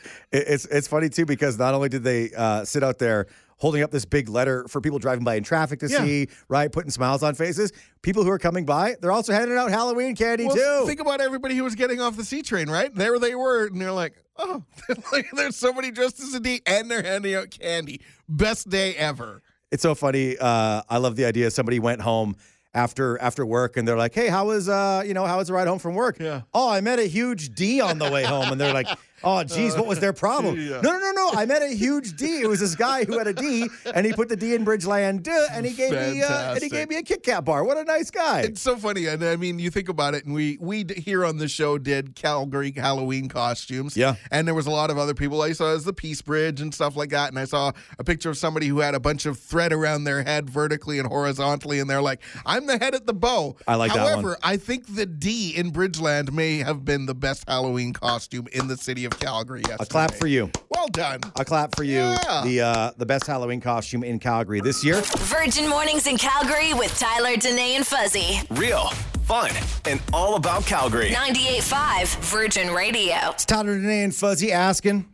It's 0.48 0.66
it's 0.66 0.88
funny 0.88 1.10
too 1.10 1.26
because 1.26 1.58
not 1.60 1.74
only 1.76 1.90
did 1.90 2.04
they 2.04 2.32
uh, 2.36 2.66
sit 2.66 2.84
out 2.84 2.98
there 3.00 3.28
holding 3.64 3.82
up 3.82 3.92
this 3.92 4.04
big 4.04 4.28
letter 4.28 4.66
for 4.68 4.82
people 4.82 5.00
driving 5.00 5.24
by 5.24 5.36
in 5.36 5.44
traffic 5.44 5.80
to 5.80 5.88
Yeah. 5.88 6.04
see, 6.04 6.28
right? 6.50 6.70
Putting 6.70 6.92
smiles 6.92 7.24
on 7.24 7.34
faces. 7.34 7.72
People 8.02 8.26
who 8.26 8.30
are 8.30 8.38
coming 8.38 8.66
by, 8.66 8.98
they're 9.00 9.14
also 9.14 9.32
handing 9.32 9.58
out 9.58 9.70
Halloween 9.72 10.18
candy 10.18 10.48
Well, 10.48 10.56
too. 10.82 10.86
think 10.86 11.00
about 11.00 11.22
everybody 11.22 11.56
who 11.56 11.64
was 11.64 11.74
getting 11.74 12.02
off 12.02 12.18
the 12.18 12.26
C 12.26 12.42
train, 12.42 12.70
right? 12.70 12.94
There 12.94 13.18
they 13.20 13.36
were, 13.36 13.68
and 13.68 13.80
they're 13.80 13.94
like, 13.94 14.16
"Oh, 14.38 14.64
there's 15.34 15.56
somebody 15.56 15.92
dressed 15.92 16.20
as 16.20 16.34
a 16.34 16.42
D, 16.42 16.62
and 16.66 16.92
they're 16.92 17.04
handing 17.04 17.36
out 17.36 17.52
candy. 17.52 18.02
Best 18.28 18.70
day 18.70 18.96
ever." 18.96 19.42
It's 19.72 19.82
so 19.82 19.96
funny. 19.96 20.38
Uh, 20.38 20.82
I 20.90 20.98
love 20.98 21.16
the 21.16 21.24
idea. 21.24 21.50
Somebody 21.50 21.80
went 21.80 22.02
home 22.02 22.36
after 22.74 23.18
after 23.22 23.46
work 23.46 23.78
and 23.78 23.88
they're 23.88 23.96
like, 23.98 24.14
"Hey, 24.14 24.28
how 24.28 24.48
was 24.48 24.68
uh, 24.68 25.04
you 25.06 25.14
know, 25.14 25.26
how 25.26 25.38
was 25.38 25.48
the 25.48 25.54
ride 25.54 25.70
home 25.70 25.80
from 25.80 25.96
work?" 25.96 26.18
Yeah. 26.20 26.42
Oh, 26.54 26.70
I 26.70 26.82
met 26.82 27.00
a 27.00 27.06
huge 27.08 27.56
D 27.56 27.80
on 27.80 27.98
the 27.98 28.12
way 28.12 28.26
home, 28.26 28.52
and 28.52 28.60
they're 28.60 28.74
like, 28.74 28.88
"Oh, 29.24 29.44
geez, 29.44 29.76
what 29.76 29.88
was 29.88 30.00
their 30.00 30.14
problem?" 30.14 30.60
Yeah. 30.60 30.82
No, 30.82 30.92
no, 30.92 31.00
no, 31.00 31.12
no. 31.12 31.30
I 31.34 31.46
met 31.46 31.62
a 31.62 31.68
huge 31.74 32.16
D. 32.16 32.42
It 32.42 32.48
was 32.48 32.60
this 32.60 32.76
guy 32.76 33.06
who 33.06 33.18
had 33.18 33.28
a 33.28 33.34
D, 33.34 33.68
and 33.94 34.06
he 34.06 34.14
put 34.14 34.30
the 34.30 34.36
D 34.36 34.54
in 34.56 34.66
Bridgeland, 34.66 35.24
duh, 35.24 35.48
and 35.52 35.66
he 35.66 35.74
gave 35.74 35.92
me 35.92 36.22
uh, 36.22 36.54
and 36.54 36.62
he 36.64 36.70
gave 36.70 36.90
me 36.90 36.98
a 36.98 37.04
Kit 37.04 37.24
Kat 37.24 37.46
bar. 37.46 37.64
What 37.64 37.78
a 37.78 37.84
nice 37.84 38.12
guy. 38.12 38.42
It's 38.42 38.62
so 38.62 38.76
funny, 38.78 39.08
and 39.08 39.24
I 39.24 39.36
mean, 39.36 39.60
you 39.60 39.70
think 39.70 39.90
about 39.90 40.14
it, 40.16 40.26
and 40.26 40.34
we 40.34 40.58
we 40.60 40.86
here 40.98 41.26
on 41.26 41.38
the 41.38 41.48
show 41.48 41.78
did 41.78 42.16
Calgary 42.16 42.72
Halloween 42.76 43.30
costumes, 43.30 43.96
Yeah. 43.98 44.16
and 44.32 44.48
there 44.48 44.56
was 44.56 44.68
a 44.68 44.72
lot 44.72 44.90
of 44.90 44.98
other 44.98 45.14
people. 45.14 45.42
I 45.42 45.54
saw 45.54 45.74
as 45.74 45.84
the 45.84 45.94
Peace 45.94 46.22
Bridge 46.22 46.62
and 46.62 46.74
stuff 46.74 46.96
like 46.96 47.10
that, 47.12 47.30
and 47.30 47.40
I 47.40 47.46
saw 47.46 47.72
a 48.00 48.04
picture 48.04 48.30
of 48.30 48.38
somebody 48.38 48.68
who 48.68 48.80
had 48.80 48.96
a 48.96 49.00
bunch 49.00 49.26
of 49.26 49.40
thread 49.40 49.72
around 49.74 50.04
their 50.04 50.24
head 50.24 50.50
vertically 50.50 51.00
and 51.00 51.08
horizontally, 51.08 51.80
and 51.80 51.90
they're 51.90 52.02
like, 52.02 52.22
"I'm 52.46 52.66
the 52.68 52.78
head 52.78 52.96
at 52.96 53.06
the 53.06 53.14
bow." 53.14 53.56
I 53.68 53.76
like 53.76 53.94
that 53.94 54.04
one. 54.04 54.12
However, 54.12 54.38
I 54.44 54.58
think 54.58 54.96
the 54.96 55.06
D 55.06 55.54
in 55.56 55.72
Bridgeland 55.72 56.32
may 56.32 56.58
have 56.58 56.84
been 56.86 57.06
the 57.06 57.16
best 57.16 57.46
Halloween 57.48 57.94
costume 57.94 58.48
in 58.52 58.68
the 58.68 58.78
city 58.78 59.06
of 59.06 59.13
Calgary. 59.20 59.62
Yesterday. 59.62 59.84
a 59.84 59.86
clap 59.86 60.14
for 60.14 60.28
you. 60.28 60.52
Well 60.70 60.88
done. 60.88 61.22
A 61.36 61.46
clap 61.46 61.76
for 61.76 61.84
you. 61.84 62.00
Yeah. 62.00 62.42
The 62.44 62.62
uh, 62.62 62.92
the 62.98 63.06
best 63.06 63.26
Halloween 63.28 63.62
costume 63.62 64.04
in 64.04 64.20
Calgary 64.20 64.62
this 64.62 64.84
year. 64.84 65.02
Virgin 65.02 65.70
Mornings 65.70 66.08
in 66.08 66.18
Calgary 66.18 66.74
with 66.74 66.98
Tyler, 67.00 67.36
Danae, 67.38 67.76
and 67.76 67.86
Fuzzy. 67.88 68.40
Real, 68.52 68.88
fun, 69.24 69.52
and 69.86 70.02
all 70.12 70.36
about 70.36 70.66
Calgary. 70.66 71.10
98.5 71.12 72.16
Virgin 72.26 72.74
Radio. 72.74 73.16
It's 73.32 73.46
Tyler, 73.46 73.78
Danae, 73.78 74.04
and 74.04 74.14
Fuzzy 74.16 74.52
asking, 74.52 75.06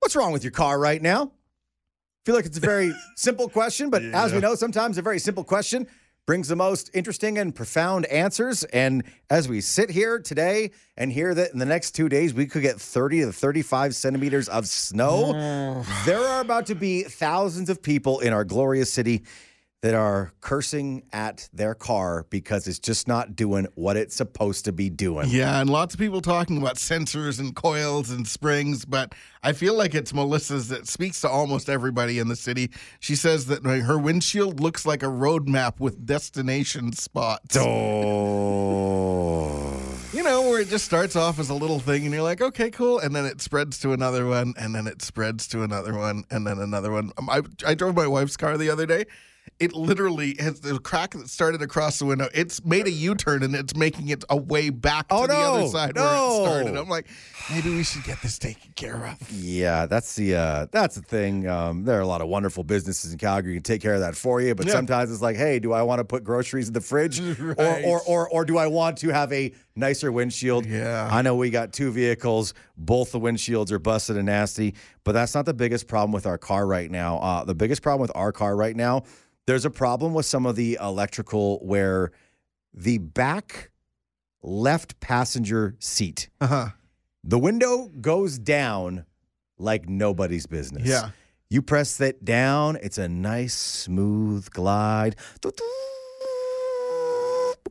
"What's 0.00 0.14
wrong 0.16 0.32
with 0.32 0.44
your 0.44 0.52
car 0.52 0.78
right 0.78 1.00
now?" 1.00 1.24
I 1.24 2.20
feel 2.26 2.34
like 2.34 2.46
it's 2.46 2.58
a 2.58 2.60
very 2.60 2.92
simple 3.16 3.48
question, 3.48 3.88
but 3.88 4.02
as 4.02 4.32
we 4.32 4.40
know, 4.40 4.54
sometimes 4.56 4.98
a 4.98 5.02
very 5.02 5.18
simple 5.20 5.44
question 5.44 5.86
brings 6.26 6.48
the 6.48 6.56
most 6.56 6.90
interesting 6.92 7.38
and 7.38 7.54
profound 7.54 8.04
answers. 8.06 8.64
And 8.64 9.04
as 9.30 9.48
we 9.48 9.60
sit 9.60 9.90
here 9.90 10.18
today 10.18 10.72
and 10.96 11.12
hear 11.12 11.32
that 11.34 11.52
in 11.52 11.60
the 11.60 11.66
next 11.66 11.92
two 11.92 12.08
days 12.08 12.34
we 12.34 12.46
could 12.46 12.62
get 12.62 12.80
30 12.80 13.20
to 13.20 13.32
35 13.32 13.94
centimeters 13.94 14.48
of 14.48 14.66
snow, 14.66 15.84
there 16.04 16.18
are 16.18 16.40
about 16.40 16.66
to 16.66 16.74
be 16.74 17.04
thousands 17.04 17.70
of 17.70 17.80
people 17.80 18.18
in 18.18 18.32
our 18.32 18.44
glorious 18.44 18.92
city 18.92 19.22
that 19.82 19.94
are 19.94 20.32
cursing 20.40 21.02
at 21.12 21.48
their 21.52 21.74
car 21.74 22.24
because 22.30 22.66
it's 22.66 22.78
just 22.78 23.06
not 23.06 23.36
doing 23.36 23.66
what 23.74 23.96
it's 23.96 24.16
supposed 24.16 24.64
to 24.64 24.72
be 24.72 24.88
doing. 24.88 25.28
Yeah, 25.28 25.60
and 25.60 25.68
lots 25.68 25.92
of 25.94 26.00
people 26.00 26.22
talking 26.22 26.56
about 26.56 26.76
sensors 26.76 27.38
and 27.38 27.54
coils 27.54 28.10
and 28.10 28.26
springs, 28.26 28.86
but 28.86 29.14
I 29.42 29.52
feel 29.52 29.74
like 29.74 29.94
it's 29.94 30.14
Melissa's 30.14 30.68
that 30.68 30.88
speaks 30.88 31.20
to 31.20 31.28
almost 31.28 31.68
everybody 31.68 32.18
in 32.18 32.28
the 32.28 32.36
city. 32.36 32.70
She 33.00 33.14
says 33.14 33.46
that 33.46 33.64
her 33.64 33.98
windshield 33.98 34.60
looks 34.60 34.86
like 34.86 35.02
a 35.02 35.08
road 35.08 35.46
map 35.46 35.78
with 35.78 36.06
destination 36.06 36.92
spots. 36.92 37.56
Oh. 37.58 38.86
You 40.12 40.22
know, 40.22 40.48
where 40.48 40.60
it 40.62 40.68
just 40.68 40.86
starts 40.86 41.14
off 41.16 41.38
as 41.38 41.50
a 41.50 41.54
little 41.54 41.80
thing 41.80 42.04
and 42.04 42.14
you're 42.14 42.22
like, 42.22 42.40
okay, 42.40 42.70
cool. 42.70 42.98
And 42.98 43.14
then 43.14 43.26
it 43.26 43.42
spreads 43.42 43.78
to 43.80 43.92
another 43.92 44.24
one, 44.26 44.54
and 44.58 44.74
then 44.74 44.86
it 44.86 45.02
spreads 45.02 45.46
to 45.48 45.62
another 45.62 45.94
one, 45.94 46.24
and 46.30 46.46
then 46.46 46.58
another 46.58 46.90
one. 46.90 47.12
Um, 47.18 47.28
I, 47.28 47.42
I 47.66 47.74
drove 47.74 47.94
my 47.94 48.06
wife's 48.06 48.38
car 48.38 48.56
the 48.56 48.70
other 48.70 48.86
day. 48.86 49.04
It 49.58 49.72
literally 49.72 50.36
has 50.38 50.60
the 50.60 50.78
crack 50.78 51.12
that 51.12 51.28
started 51.30 51.62
across 51.62 51.98
the 51.98 52.04
window. 52.04 52.28
It's 52.34 52.64
made 52.64 52.86
a 52.86 52.90
U 52.90 53.14
turn 53.14 53.42
and 53.42 53.54
it's 53.54 53.74
making 53.74 54.08
it 54.08 54.22
a 54.28 54.36
way 54.36 54.70
back 54.70 55.08
to 55.08 55.14
Oh, 55.14 55.26
the 55.26 55.34
other 55.34 55.60
no, 55.60 55.66
side 55.68 55.96
where 55.96 56.04
it 56.04 56.42
started. 56.44 56.76
I'm 56.76 56.88
like, 56.88 57.06
maybe 57.50 57.70
we 57.74 57.82
should 57.82 58.04
get 58.04 58.20
this 58.20 58.38
taken 58.38 58.72
care 58.76 59.06
of. 59.06 59.30
Yeah, 59.32 59.86
that's 59.86 60.14
the 60.14 60.34
uh, 60.34 60.66
that's 60.70 60.96
the 60.96 61.02
thing. 61.02 61.46
Um, 61.48 61.84
there 61.84 61.96
are 61.96 62.02
a 62.02 62.06
lot 62.06 62.20
of 62.20 62.28
wonderful 62.28 62.64
businesses 62.64 63.12
in 63.12 63.18
Calgary 63.18 63.52
who 63.52 63.56
can 63.56 63.62
take 63.62 63.80
care 63.80 63.94
of 63.94 64.00
that 64.00 64.14
for 64.16 64.40
you, 64.42 64.54
but 64.54 64.66
Yeah. 64.66 64.72
sometimes 64.72 65.10
it's 65.10 65.22
like, 65.22 65.36
hey, 65.36 65.58
do 65.58 65.72
I 65.72 65.82
want 65.82 66.00
to 66.00 66.04
put 66.04 66.22
groceries 66.24 66.68
in 66.68 66.74
the 66.74 66.80
fridge, 66.80 67.20
Right. 67.40 67.84
or, 67.84 68.00
or 68.02 68.02
or 68.06 68.28
or 68.30 68.44
do 68.44 68.58
I 68.58 68.66
want 68.66 68.98
to 68.98 69.08
have 69.08 69.32
a 69.32 69.52
nicer 69.74 70.12
windshield? 70.12 70.66
Yeah. 70.66 71.08
I 71.10 71.22
know 71.22 71.34
we 71.36 71.48
got 71.50 71.72
two 71.72 71.90
vehicles, 71.92 72.52
both 72.76 73.12
the 73.12 73.20
windshields 73.20 73.70
are 73.72 73.78
busted 73.78 74.16
and 74.16 74.26
nasty, 74.26 74.74
but 75.04 75.12
that's 75.12 75.34
not 75.34 75.46
the 75.46 75.54
biggest 75.54 75.86
problem 75.88 76.12
with 76.12 76.26
our 76.26 76.36
car 76.38 76.66
right 76.66 76.90
now. 76.90 77.18
Uh, 77.18 77.44
the 77.44 77.54
biggest 77.54 77.80
problem 77.82 78.02
with 78.02 78.12
our 78.14 78.32
car 78.32 78.54
right 78.56 78.76
now, 78.76 79.04
there's 79.46 79.64
a 79.64 79.70
problem 79.70 80.12
with 80.14 80.26
some 80.26 80.46
of 80.46 80.56
the 80.56 80.78
electrical 80.80 81.58
where 81.60 82.12
the 82.74 82.98
back 82.98 83.70
left 84.42 84.98
passenger 85.00 85.74
seat 85.78 86.28
Uh 86.40 86.46
huh. 86.46 86.68
the 87.24 87.38
window 87.38 87.90
goes 88.00 88.38
down 88.38 89.04
like 89.58 89.88
nobody's 89.88 90.46
business. 90.46 90.86
Yeah. 90.86 91.10
You 91.48 91.62
press 91.62 91.96
that 91.98 92.24
down, 92.24 92.76
it's 92.82 92.98
a 92.98 93.08
nice, 93.08 93.54
smooth 93.54 94.50
glide. 94.50 95.16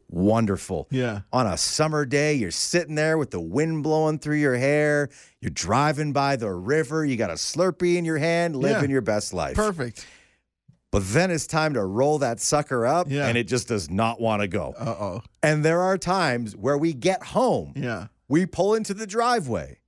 Wonderful. 0.10 0.88
Yeah. 0.92 1.22
On 1.34 1.46
a 1.46 1.58
summer 1.58 2.06
day, 2.06 2.36
you're 2.36 2.52
sitting 2.52 2.96
there 2.96 3.18
with 3.18 3.32
the 3.32 3.40
wind 3.40 3.84
blowing 3.84 4.18
through 4.20 4.38
your 4.38 4.56
hair. 4.56 5.10
You're 5.42 5.50
driving 5.52 6.14
by 6.14 6.36
the 6.38 6.52
river. 6.52 7.04
You 7.04 7.18
got 7.18 7.32
a 7.32 7.34
Slurpee 7.34 7.98
in 7.98 8.06
your 8.06 8.18
hand, 8.18 8.56
living 8.56 8.90
your 8.90 9.02
best 9.02 9.34
life. 9.34 9.56
Perfect. 9.56 10.06
But 10.96 11.04
then 11.10 11.30
it's 11.30 11.46
time 11.46 11.74
to 11.74 11.84
roll 11.84 12.20
that 12.20 12.40
sucker 12.40 12.86
up, 12.86 13.08
Yeah. 13.10 13.28
and 13.28 13.38
it 13.38 13.50
just 13.50 13.68
does 13.68 13.90
not 13.90 14.22
want 14.22 14.42
to 14.44 14.48
go. 14.48 14.74
Uh 14.80 14.86
oh. 14.98 15.24
And 15.44 15.66
there 15.66 15.82
are 15.82 15.98
times 15.98 16.56
where 16.56 16.78
we 16.78 16.94
get 16.94 17.22
home 17.22 17.74
Yeah. 17.76 18.08
we 18.30 18.46
pull 18.46 18.76
into 18.76 18.94
the 18.94 19.06
driveway 19.06 19.80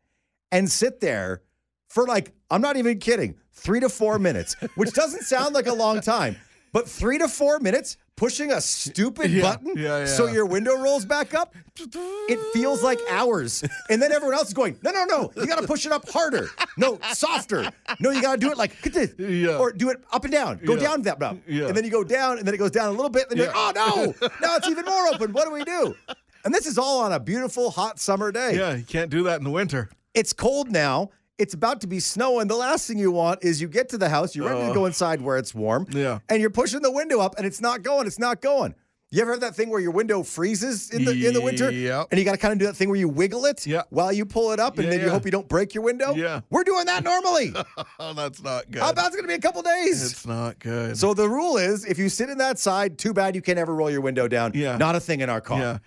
and 0.52 0.70
sit 0.70 1.00
there 1.00 1.44
for 1.88 2.06
like, 2.06 2.34
I'm 2.52 2.60
not 2.60 2.76
even 2.76 3.00
kidding, 3.00 3.36
three 3.54 3.80
to 3.80 3.88
four 3.88 4.20
minutes, 4.20 4.58
which 4.76 4.92
doesn't 4.92 5.24
sound 5.24 5.56
like 5.56 5.68
a 5.68 5.74
long 5.74 6.02
time, 6.02 6.36
but 6.74 6.90
three 6.90 7.18
to 7.20 7.30
four 7.30 7.60
minutes 7.60 7.96
pushing 8.18 8.52
a 8.52 8.60
stupid 8.60 9.32
Yeah, 9.32 9.44
button 9.44 9.74
yeah, 9.78 10.06
so 10.06 10.26
your 10.26 10.46
window 10.46 10.76
rolls 10.76 11.06
back 11.06 11.34
up, 11.34 11.56
it 11.78 12.40
feels 12.54 12.84
like 12.84 13.00
hours. 13.10 13.64
And 13.90 14.02
then 14.02 14.12
everyone 14.12 14.36
else 14.36 14.50
is 14.50 14.54
going, 14.54 14.78
no, 14.84 14.92
no, 14.92 15.06
no, 15.06 15.32
you 15.38 15.46
got 15.48 15.62
to 15.62 15.68
push 15.68 15.86
it 15.86 15.92
up 15.94 16.10
harder. 16.10 16.50
No, 16.78 17.00
softer. 17.14 17.72
No, 18.02 18.10
you 18.10 18.22
got 18.22 18.34
to 18.34 18.38
do 18.40 18.52
it 18.52 18.58
like, 18.58 18.82
this. 18.82 19.14
Yeah. 19.18 19.58
Or 19.58 19.72
do 19.72 19.90
it 19.90 19.98
up 20.12 20.26
and 20.26 20.34
down. 20.34 20.58
Go 20.66 20.74
Yeah. 20.74 20.80
down 20.82 21.02
that. 21.04 21.22
Yeah. 21.48 21.68
And 21.68 21.78
then 21.78 21.86
you 21.86 21.92
go 21.92 22.04
down, 22.04 22.40
and 22.40 22.46
then 22.48 22.54
it 22.54 22.58
goes 22.58 22.72
down 22.72 22.88
a 22.90 22.92
little 22.92 23.10
bit. 23.10 23.30
And 23.30 23.40
then 23.40 23.46
you're 23.46 23.56
like, 23.56 23.76
oh, 23.78 24.14
no, 24.22 24.28
now 24.42 24.56
it's 24.58 24.68
even 24.68 24.84
more 24.86 25.08
open. 25.08 25.32
What 25.32 25.46
do 25.46 25.54
we 25.54 25.64
do? 25.64 25.96
And 26.44 26.54
this 26.54 26.66
is 26.66 26.78
all 26.78 27.00
on 27.02 27.14
a 27.14 27.20
beautiful, 27.20 27.72
hot 27.72 28.00
summer 28.00 28.32
day. 28.32 28.56
Yeah. 28.58 28.76
You 28.76 28.84
can't 28.84 29.10
do 29.12 29.24
that 29.24 29.38
in 29.38 29.44
the 29.44 29.52
winter. 29.52 29.90
It's 30.14 30.34
cold 30.34 30.72
now. 30.72 31.10
It's 31.38 31.54
about 31.54 31.82
to 31.82 31.88
be 31.88 32.00
snowing. 32.00 32.48
The 32.48 32.56
last 32.56 32.88
thing 32.88 32.98
you 32.98 33.12
want 33.12 33.44
is 33.44 33.62
you 33.62 33.68
get 33.68 33.90
to 33.90 33.98
the 33.98 34.10
house, 34.10 34.36
you're 34.36 34.48
ready 34.48 34.62
to 34.62 34.72
Uh. 34.72 34.74
go 34.74 34.86
inside 34.88 35.22
where 35.22 35.38
it's 35.38 35.54
warm, 35.54 35.86
Yeah. 35.92 36.20
and 36.30 36.42
you're 36.42 36.50
pushing 36.50 36.82
the 36.82 36.92
window 36.92 37.20
up, 37.20 37.36
and 37.38 37.46
it's 37.46 37.62
not 37.62 37.84
going. 37.84 38.08
It's 38.08 38.18
not 38.20 38.42
going. 38.42 38.74
You 39.10 39.22
ever 39.22 39.32
have 39.32 39.40
that 39.42 39.56
thing 39.56 39.70
where 39.70 39.80
your 39.80 39.92
window 39.92 40.22
freezes 40.22 40.90
in 40.90 41.06
the 41.06 41.28
in 41.28 41.34
the 41.34 41.40
winter, 41.40 41.72
Yep. 41.72 42.08
and 42.12 42.20
you 42.20 42.26
got 42.26 42.34
to 42.34 42.38
kind 42.38 42.52
of 42.52 42.60
do 42.60 42.66
that 42.66 42.76
thing 42.76 42.90
where 42.90 42.98
you 43.00 43.08
wiggle 43.08 43.46
it 43.46 43.66
Yeah. 43.66 43.84
while 43.90 44.12
you 44.12 44.26
pull 44.26 44.52
it 44.52 44.60
up, 44.60 44.78
and 44.80 44.86
Yeah, 44.86 44.90
then 44.92 45.00
you 45.00 45.06
yeah. 45.06 45.12
hope 45.14 45.24
you 45.24 45.32
don't 45.32 45.48
break 45.48 45.74
your 45.76 45.84
window? 45.84 46.14
Yeah. 46.14 46.42
we're 46.50 46.66
doing 46.66 46.86
that 46.88 47.04
normally. 47.04 47.54
Oh, 48.00 48.14
that's 48.14 48.42
not 48.44 48.70
good. 48.70 48.82
How 48.82 48.90
about 48.90 49.08
it's 49.08 49.16
going 49.16 49.24
to 49.24 49.30
be 49.30 49.34
a 49.36 49.40
couple 49.40 49.62
days? 49.62 50.12
It's 50.12 50.26
not 50.26 50.60
good. 50.60 50.98
so 50.98 51.14
the 51.14 51.30
rule 51.30 51.56
is, 51.58 51.86
if 51.86 51.98
you 51.98 52.10
sit 52.10 52.30
in 52.30 52.38
that 52.40 52.60
side, 52.60 52.98
too 52.98 53.14
bad 53.14 53.34
you 53.36 53.42
can't 53.42 53.58
ever 53.60 53.74
roll 53.74 53.90
your 53.90 54.02
window 54.02 54.28
down. 54.28 54.52
Yeah. 54.56 54.76
not 54.78 54.96
a 54.96 55.00
thing 55.00 55.22
in 55.22 55.30
our 55.30 55.42
car. 55.42 55.60
Yeah. 55.60 55.78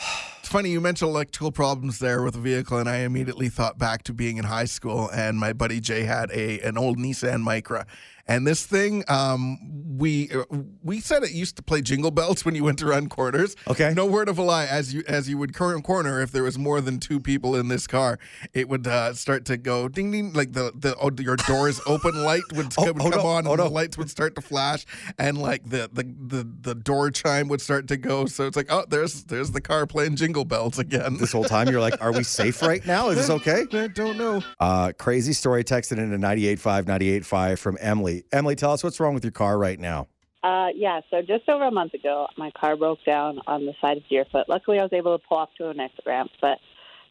It's 0.46 0.52
funny 0.52 0.70
you 0.70 0.80
mentioned 0.80 1.08
electrical 1.08 1.50
problems 1.50 1.98
there 1.98 2.22
with 2.22 2.34
the 2.34 2.40
vehicle, 2.40 2.78
and 2.78 2.88
I 2.88 2.98
immediately 2.98 3.48
thought 3.48 3.78
back 3.78 4.04
to 4.04 4.14
being 4.14 4.36
in 4.36 4.44
high 4.44 4.66
school, 4.66 5.10
and 5.12 5.36
my 5.38 5.52
buddy 5.52 5.80
Jay 5.80 6.04
had 6.04 6.30
a 6.30 6.60
an 6.60 6.78
old 6.78 6.98
Nissan 6.98 7.42
Micra, 7.42 7.84
and 8.28 8.46
this 8.46 8.64
thing, 8.66 9.04
um, 9.08 9.58
we 9.98 10.30
uh, 10.30 10.44
we 10.82 11.00
said 11.00 11.22
it 11.22 11.32
used 11.32 11.56
to 11.56 11.62
play 11.62 11.80
jingle 11.80 12.10
bells 12.10 12.44
when 12.44 12.54
you 12.54 12.64
went 12.64 12.78
to 12.80 12.86
run 12.86 13.08
corners. 13.08 13.56
Okay. 13.68 13.92
no 13.94 14.04
word 14.06 14.28
of 14.28 14.38
a 14.38 14.42
lie. 14.42 14.66
As 14.66 14.92
you 14.92 15.02
as 15.08 15.28
you 15.28 15.38
would 15.38 15.54
cor- 15.54 15.80
corner, 15.80 16.20
if 16.20 16.32
there 16.32 16.42
was 16.42 16.58
more 16.58 16.80
than 16.80 16.98
two 17.00 17.20
people 17.20 17.54
in 17.56 17.68
this 17.68 17.86
car, 17.86 18.18
it 18.52 18.68
would 18.68 18.86
uh, 18.86 19.14
start 19.14 19.44
to 19.46 19.56
go 19.56 19.88
ding 19.88 20.10
ding, 20.10 20.32
like 20.32 20.52
the 20.52 20.72
the 20.74 20.96
oh, 21.00 21.10
your 21.18 21.36
doors 21.36 21.80
open 21.86 22.22
light 22.24 22.42
would 22.54 22.66
Oh, 22.78 22.84
come, 22.86 23.00
oh, 23.00 23.10
come 23.10 23.20
no. 23.22 23.26
on, 23.26 23.46
Oh, 23.46 23.50
and 23.52 23.58
no. 23.58 23.64
the 23.68 23.70
lights 23.74 23.96
would 23.96 24.10
start 24.10 24.34
to 24.34 24.40
flash, 24.40 24.84
and 25.18 25.38
like 25.38 25.64
the 25.68 25.88
the 25.92 26.02
the 26.02 26.48
the 26.60 26.74
door 26.74 27.10
chime 27.10 27.48
would 27.48 27.60
start 27.60 27.88
to 27.88 27.96
go. 27.96 28.26
So 28.26 28.46
it's 28.46 28.56
like, 28.56 28.66
oh, 28.70 28.84
there's 28.88 29.24
there's 29.24 29.52
the 29.52 29.60
car 29.60 29.86
playing 29.86 30.16
jingle 30.16 30.44
bells 30.44 30.78
again. 30.78 31.16
This 31.16 31.32
whole 31.32 31.44
time 31.44 31.68
you're 31.68 31.80
like, 31.80 32.02
are 32.02 32.12
we 32.12 32.22
safe 32.24 32.60
right 32.62 32.84
now? 32.84 33.08
Is 33.08 33.16
this 33.16 33.30
okay? 33.36 33.64
I 33.72 33.86
don't 33.88 34.18
know. 34.18 34.42
Uh, 34.60 34.92
crazy 34.98 35.32
story 35.32 35.64
texted 35.64 35.98
into 35.98 36.16
98.5, 36.18 36.84
98.5 36.84 37.58
from 37.58 37.78
Emily. 37.80 38.15
Emily, 38.32 38.54
tell 38.56 38.72
us 38.72 38.82
what's 38.84 39.00
wrong 39.00 39.14
with 39.14 39.24
your 39.24 39.30
car 39.32 39.58
right 39.58 39.78
now. 39.78 40.08
Uh, 40.42 40.68
yeah, 40.74 41.00
so 41.10 41.22
just 41.22 41.48
over 41.48 41.64
a 41.64 41.70
month 41.70 41.94
ago, 41.94 42.26
my 42.36 42.50
car 42.52 42.76
broke 42.76 43.00
down 43.04 43.40
on 43.46 43.66
the 43.66 43.72
side 43.80 43.96
of 43.96 44.04
Deerfoot. 44.08 44.48
Luckily, 44.48 44.78
I 44.78 44.82
was 44.82 44.92
able 44.92 45.18
to 45.18 45.24
pull 45.28 45.38
off 45.38 45.48
to 45.58 45.70
an 45.70 45.80
exit 45.80 46.04
ramp, 46.06 46.30
but 46.40 46.58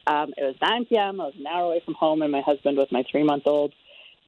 um, 0.08 0.34
it 0.38 0.44
was 0.44 0.56
9 0.62 0.86
p.m. 0.86 1.20
I 1.20 1.26
was 1.26 1.34
an 1.38 1.46
hour 1.48 1.64
away 1.66 1.82
from 1.84 1.96
home, 1.96 2.22
and 2.22 2.32
my 2.32 2.42
husband 2.42 2.78
with 2.78 2.92
my 2.92 3.04
three 3.12 3.24
month 3.24 3.44
old. 3.46 3.74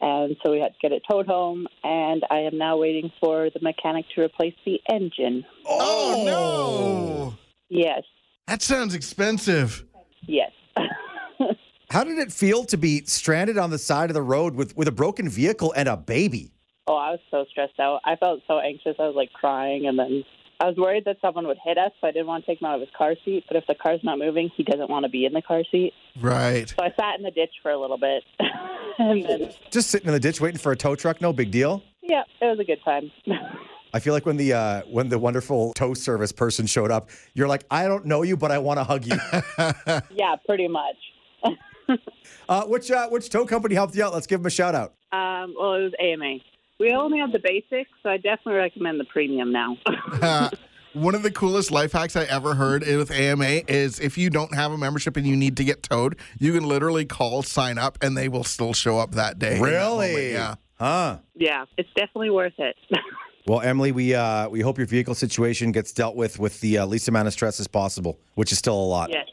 And 0.02 0.36
so 0.44 0.52
we 0.52 0.60
had 0.60 0.74
to 0.74 0.80
get 0.82 0.92
it 0.92 1.04
towed 1.10 1.26
home, 1.26 1.68
and 1.84 2.24
I 2.30 2.40
am 2.40 2.58
now 2.58 2.78
waiting 2.78 3.12
for 3.20 3.50
the 3.50 3.60
mechanic 3.62 4.06
to 4.16 4.22
replace 4.22 4.54
the 4.66 4.80
engine. 4.92 5.44
Oh, 5.66 6.24
no. 6.26 7.38
Yes, 7.70 8.04
That 8.48 8.62
sounds 8.62 8.94
expensive. 8.94 9.84
yes. 10.28 10.52
How 11.90 12.04
did 12.04 12.18
it 12.20 12.32
feel 12.34 12.66
to 12.66 12.78
be 12.78 13.06
stranded 13.06 13.58
on 13.58 13.70
the 13.70 13.78
side 13.78 14.10
of 14.10 14.14
the 14.14 14.22
road 14.22 14.56
with, 14.56 14.76
with 14.76 14.88
a 14.88 14.92
broken 14.92 15.30
vehicle 15.30 15.74
and 15.76 15.88
a 15.88 15.96
baby? 15.98 16.52
Oh, 16.88 16.96
I 16.96 17.12
was 17.12 17.20
so 17.32 17.46
stressed 17.52 17.80
out. 17.80 18.02
I 18.06 18.16
felt 18.16 18.42
so 18.48 18.60
anxious. 18.60 18.96
I 19.00 19.04
was 19.04 19.16
like 19.16 19.32
crying, 19.34 19.88
and 19.88 19.98
then 19.98 20.24
I 20.60 20.66
was 20.66 20.76
worried 20.78 21.06
that 21.06 21.18
someone 21.22 21.46
would 21.48 21.58
hit 21.64 21.78
us, 21.78 21.92
so 22.02 22.08
I 22.08 22.12
didn't 22.12 22.28
want 22.28 22.46
to 22.46 22.52
take 22.52 22.62
him 22.62 22.68
out 22.68 22.76
of 22.76 22.82
his 22.82 22.90
car 22.98 23.16
seat. 23.24 23.44
But 23.48 23.58
if 23.58 23.68
the 23.68 23.76
car's 23.76 24.00
not 24.04 24.18
moving, 24.18 24.50
he 24.56 24.64
doesn't 24.64 24.90
want 24.90 25.04
to 25.04 25.10
be 25.10 25.26
in 25.26 25.34
the 25.34 25.42
car 25.42 25.64
seat. 25.72 25.94
Right. 26.20 26.68
So 26.70 26.84
I 26.84 26.90
sat 27.00 27.18
in 27.18 27.24
the 27.24 27.32
ditch 27.32 27.52
for 27.62 27.72
a 27.72 27.78
little 27.80 27.98
bit, 27.98 28.24
and 28.98 29.24
then 29.24 29.52
Just 29.72 29.90
sitting 29.92 30.08
in 30.08 30.14
the 30.14 30.20
ditch 30.20 30.42
waiting 30.42 30.60
for 30.60 30.72
a 30.72 30.76
tow 30.76 30.96
truck, 30.96 31.22
no 31.22 31.32
big 31.34 31.52
deal. 31.52 31.84
yeah, 32.02 32.24
it 32.42 32.46
was 32.46 32.60
a 32.60 32.64
good 32.64 32.80
time. 32.84 33.12
I 33.94 34.00
feel 34.00 34.14
like 34.14 34.26
when 34.26 34.36
the 34.38 34.54
uh, 34.54 34.82
when 34.90 35.08
the 35.10 35.18
wonderful 35.18 35.74
tow 35.74 35.94
service 35.94 36.32
person 36.32 36.68
showed 36.68 36.92
up, 36.92 37.10
you're 37.34 37.48
like, 37.48 37.64
I 37.72 37.88
don't 37.88 38.06
know 38.06 38.22
you, 38.22 38.36
but 38.36 38.52
I 38.52 38.58
want 38.58 38.80
to 38.80 38.84
hug 38.84 39.06
you. 39.06 39.16
yeah, 40.12 40.36
pretty 40.46 40.68
much. 40.68 40.98
uh, 42.50 42.64
which 42.66 42.92
uh, 42.92 43.08
which 43.10 43.30
tow 43.30 43.46
company 43.46 43.76
helped 43.76 43.96
you 43.96 44.04
out? 44.04 44.14
Let's 44.14 44.28
give 44.28 44.42
them 44.42 44.48
a 44.48 44.52
shout 44.52 44.76
out. 44.76 44.94
Um, 45.14 45.56
well, 45.58 45.76
it 45.76 45.84
was 45.84 45.94
AMA. 46.00 46.38
We 46.80 46.92
only 46.92 47.20
have 47.20 47.32
the 47.32 47.40
basics, 47.40 47.90
so 48.04 48.10
I 48.10 48.18
definitely 48.18 48.54
recommend 48.54 49.00
the 49.00 49.06
premium 49.06 49.52
now. 49.52 49.78
Uh, 50.22 50.50
one 50.94 51.14
of 51.14 51.22
the 51.22 51.30
coolest 51.30 51.70
life 51.70 51.92
hacks 51.92 52.16
I 52.16 52.24
ever 52.24 52.56
heard 52.56 52.82
with 52.82 53.12
AMA 53.12 53.62
is 53.68 54.00
if 54.00 54.18
you 54.18 54.30
don't 54.32 54.56
have 54.56 54.72
a 54.72 54.78
membership 54.78 55.16
and 55.16 55.28
you 55.28 55.36
need 55.36 55.58
to 55.58 55.64
get 55.64 55.84
towed, 55.84 56.18
you 56.40 56.54
can 56.54 56.64
literally 56.64 57.06
call, 57.06 57.44
sign 57.44 57.78
up, 57.78 57.98
and 58.02 58.18
they 58.18 58.30
will 58.30 58.44
still 58.44 58.74
show 58.74 58.98
up 58.98 59.12
that 59.12 59.38
day. 59.38 59.58
in 59.58 59.62
that. 59.62 59.70
Really? 59.70 60.32
Yeah. 60.32 60.56
Huh. 60.80 61.20
yeah, 61.36 61.66
it's 61.78 61.90
definitely 61.96 62.30
worth 62.30 62.58
it. 62.58 62.76
Well, 63.48 63.62
Emily, 63.62 63.94
we 63.94 64.14
uh, 64.14 64.50
we 64.50 64.60
hope 64.60 64.78
your 64.78 64.88
vehicle 64.88 65.16
situation 65.16 65.72
gets 65.72 65.94
dealt 65.94 66.18
with 66.18 66.38
with 66.38 66.60
the 66.60 66.80
uh, 66.80 66.86
least 66.86 67.08
amount 67.08 67.28
of 67.28 67.34
stress 67.34 67.62
as 67.62 67.68
possible, 67.68 68.20
which 68.36 68.52
is 68.52 68.58
still 68.58 68.76
a 68.76 68.84
lot. 68.84 69.10
yes. 69.10 69.26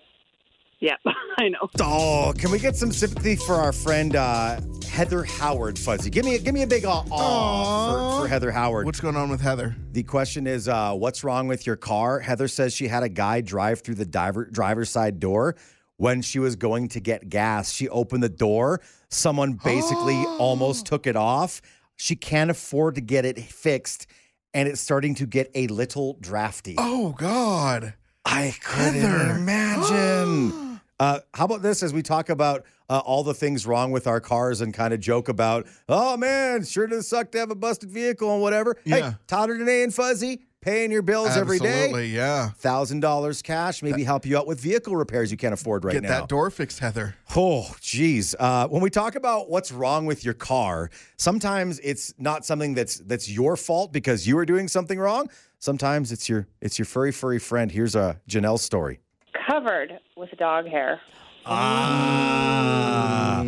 Yep, 0.85 1.01
I 1.39 1.49
know. 1.49 1.71
Oh, 1.81 2.35
can 2.37 2.51
we 2.51 2.59
get 2.59 2.77
some 2.77 2.93
sympathy 2.93 3.37
for 3.37 3.55
our 3.55 3.73
friend 3.73 4.15
uh, 4.15 4.61
Heather 4.87 5.25
Howard, 5.25 5.79
Fuzzy? 5.79 6.11
Give 6.11 6.27
me 6.27 6.35
a, 6.35 6.39
give 6.39 6.53
me 6.53 6.61
a 6.61 6.67
big 6.67 6.85
aw, 6.85 7.07
aw 7.11 8.19
for, 8.19 8.23
for 8.25 8.29
Heather 8.29 8.51
Howard. 8.51 8.85
What's 8.85 9.01
going 9.01 9.17
on 9.17 9.31
with 9.31 9.41
Heather? 9.41 9.75
The 9.93 10.03
question 10.03 10.47
is, 10.47 10.69
uh, 10.69 10.93
what's 10.93 11.25
wrong 11.25 11.49
with 11.49 11.67
your 11.67 11.77
car? 11.77 12.21
Heather 12.21 12.49
says 12.49 12.75
she 12.75 12.87
had 12.87 13.03
a 13.03 13.09
guy 13.09 13.41
drive 13.41 13.81
through 13.81 13.95
the 13.95 14.05
diver, 14.05 14.45
driver's 14.45 14.91
side 14.91 15.21
door 15.21 15.57
when 15.97 16.21
she 16.21 16.39
was 16.39 16.55
going 16.55 16.89
to 16.89 17.01
get 17.01 17.31
gas. 17.31 17.73
She 17.73 17.89
opened 17.89 18.23
the 18.23 18.29
door. 18.29 18.83
Someone 19.09 19.55
basically 19.65 20.23
almost 20.39 20.85
took 20.85 21.07
it 21.07 21.17
off. 21.17 21.63
She 21.97 22.15
can't 22.15 22.51
afford 22.51 22.97
to 22.97 23.01
get 23.01 23.25
it 23.25 23.41
fixed, 23.41 24.07
and 24.53 24.69
it's 24.69 24.83
starting 24.83 25.15
to 25.15 25.27
get 25.27 25.51
a 25.55 25.67
little 25.69 26.19
drafty. 26.21 26.75
Oh, 26.77 27.15
God. 27.17 27.95
I 28.27 28.55
couldn't 28.63 29.01
Heather. 29.01 29.37
imagine. 29.37 30.53
uh, 30.99 31.21
how 31.35 31.45
about 31.45 31.63
this 31.63 31.83
as 31.83 31.93
we 31.93 32.03
talk 32.03 32.29
about 32.29 32.65
uh, 32.89 32.99
all 33.05 33.25
the 33.25 33.35
things 33.35 33.67
wrong 33.67 33.91
with 33.91 34.07
our 34.07 34.21
cars 34.21 34.61
and 34.61 34.75
kind 34.75 34.95
of 34.95 35.01
joke 35.01 35.29
about, 35.29 35.67
oh 35.89 36.17
man, 36.17 36.65
sure 36.65 36.87
does 36.87 37.09
suck 37.09 37.33
to 37.33 37.39
have 37.39 37.51
a 37.51 37.55
busted 37.55 37.91
vehicle 37.91 38.33
and 38.33 38.43
whatever. 38.43 38.77
Yeah. 38.85 39.13
Hey, 39.13 39.17
Danae, 39.27 39.83
and 39.83 39.95
Fuzzy 39.95 40.43
paying 40.65 40.91
your 40.91 41.03
bills 41.03 41.37
every 41.37 41.59
day. 41.59 41.85
Absolutely, 41.85 42.09
yeah. 42.09 42.51
Thousand 42.51 43.01
dollars 43.01 43.43
cash, 43.43 43.83
maybe 43.83 44.03
help 44.03 44.25
you 44.25 44.39
out 44.39 44.47
with 44.47 44.61
vehicle 44.61 44.97
repairs 44.97 45.31
you 45.31 45.37
can't 45.37 45.53
afford 45.53 45.85
right 45.85 45.93
Get 45.93 46.03
now. 46.03 46.09
Get 46.09 46.21
that 46.21 46.29
door 46.29 46.51
fixed, 46.51 46.79
Heather. 46.79 47.17
Oh, 47.37 47.75
geez. 47.81 48.35
Uh, 48.39 48.67
when 48.69 48.83
we 48.83 48.89
talk 48.91 49.15
about 49.15 49.51
what's 49.51 49.71
wrong 49.71 50.07
with 50.07 50.25
your 50.25 50.35
car, 50.35 50.91
sometimes 51.17 51.81
it's 51.81 52.15
not 52.19 52.47
something 52.47 52.75
that's 52.75 52.97
that's 52.99 53.29
your 53.29 53.57
fault 53.57 53.93
because 53.93 54.27
you 54.27 54.39
are 54.39 54.47
doing 54.47 54.69
something 54.69 54.99
wrong. 54.99 55.29
Sometimes 55.59 56.13
it's 56.13 56.29
your 56.29 56.49
it's 56.61 56.79
your 56.79 56.87
furry 56.87 57.13
furry 57.13 57.39
friend. 57.39 57.71
Here's 57.71 57.95
a 57.95 58.21
Janelle 58.29 58.59
story. 58.59 59.01
Covered 59.49 59.99
with 60.17 60.31
dog 60.39 60.67
hair. 60.67 61.01
Ah. 61.47 63.45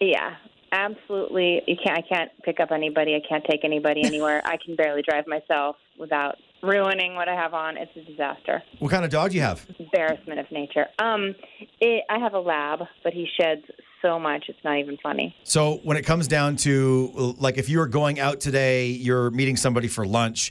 Yeah, 0.00 0.34
absolutely. 0.72 1.62
You 1.66 1.76
can't. 1.82 1.98
I 1.98 2.02
can't 2.02 2.30
pick 2.42 2.60
up 2.60 2.70
anybody. 2.72 3.14
I 3.14 3.20
can't 3.26 3.44
take 3.44 3.64
anybody 3.64 4.04
anywhere. 4.04 4.42
I 4.44 4.56
can 4.64 4.76
barely 4.76 5.02
drive 5.02 5.26
myself 5.26 5.76
without 5.98 6.36
ruining 6.62 7.14
what 7.14 7.28
I 7.28 7.34
have 7.34 7.54
on. 7.54 7.76
It's 7.76 7.94
a 7.96 8.02
disaster. 8.02 8.62
What 8.80 8.90
kind 8.90 9.04
of 9.04 9.10
dog 9.10 9.30
do 9.30 9.36
you 9.36 9.42
have? 9.42 9.64
Embarrassment 9.78 10.40
of 10.40 10.50
nature. 10.50 10.86
Um, 10.98 11.34
it, 11.80 12.04
I 12.10 12.18
have 12.18 12.34
a 12.34 12.40
lab, 12.40 12.80
but 13.02 13.12
he 13.12 13.26
sheds 13.40 13.64
so 14.02 14.18
much. 14.18 14.46
It's 14.48 14.62
not 14.64 14.78
even 14.78 14.96
funny. 15.02 15.34
So 15.44 15.76
when 15.84 15.96
it 15.96 16.02
comes 16.02 16.28
down 16.28 16.56
to 16.56 17.34
like 17.38 17.56
if 17.58 17.68
you 17.68 17.80
are 17.80 17.86
going 17.88 18.18
out 18.20 18.40
today, 18.40 18.86
you're 18.88 19.30
meeting 19.30 19.56
somebody 19.56 19.88
for 19.88 20.06
lunch, 20.06 20.50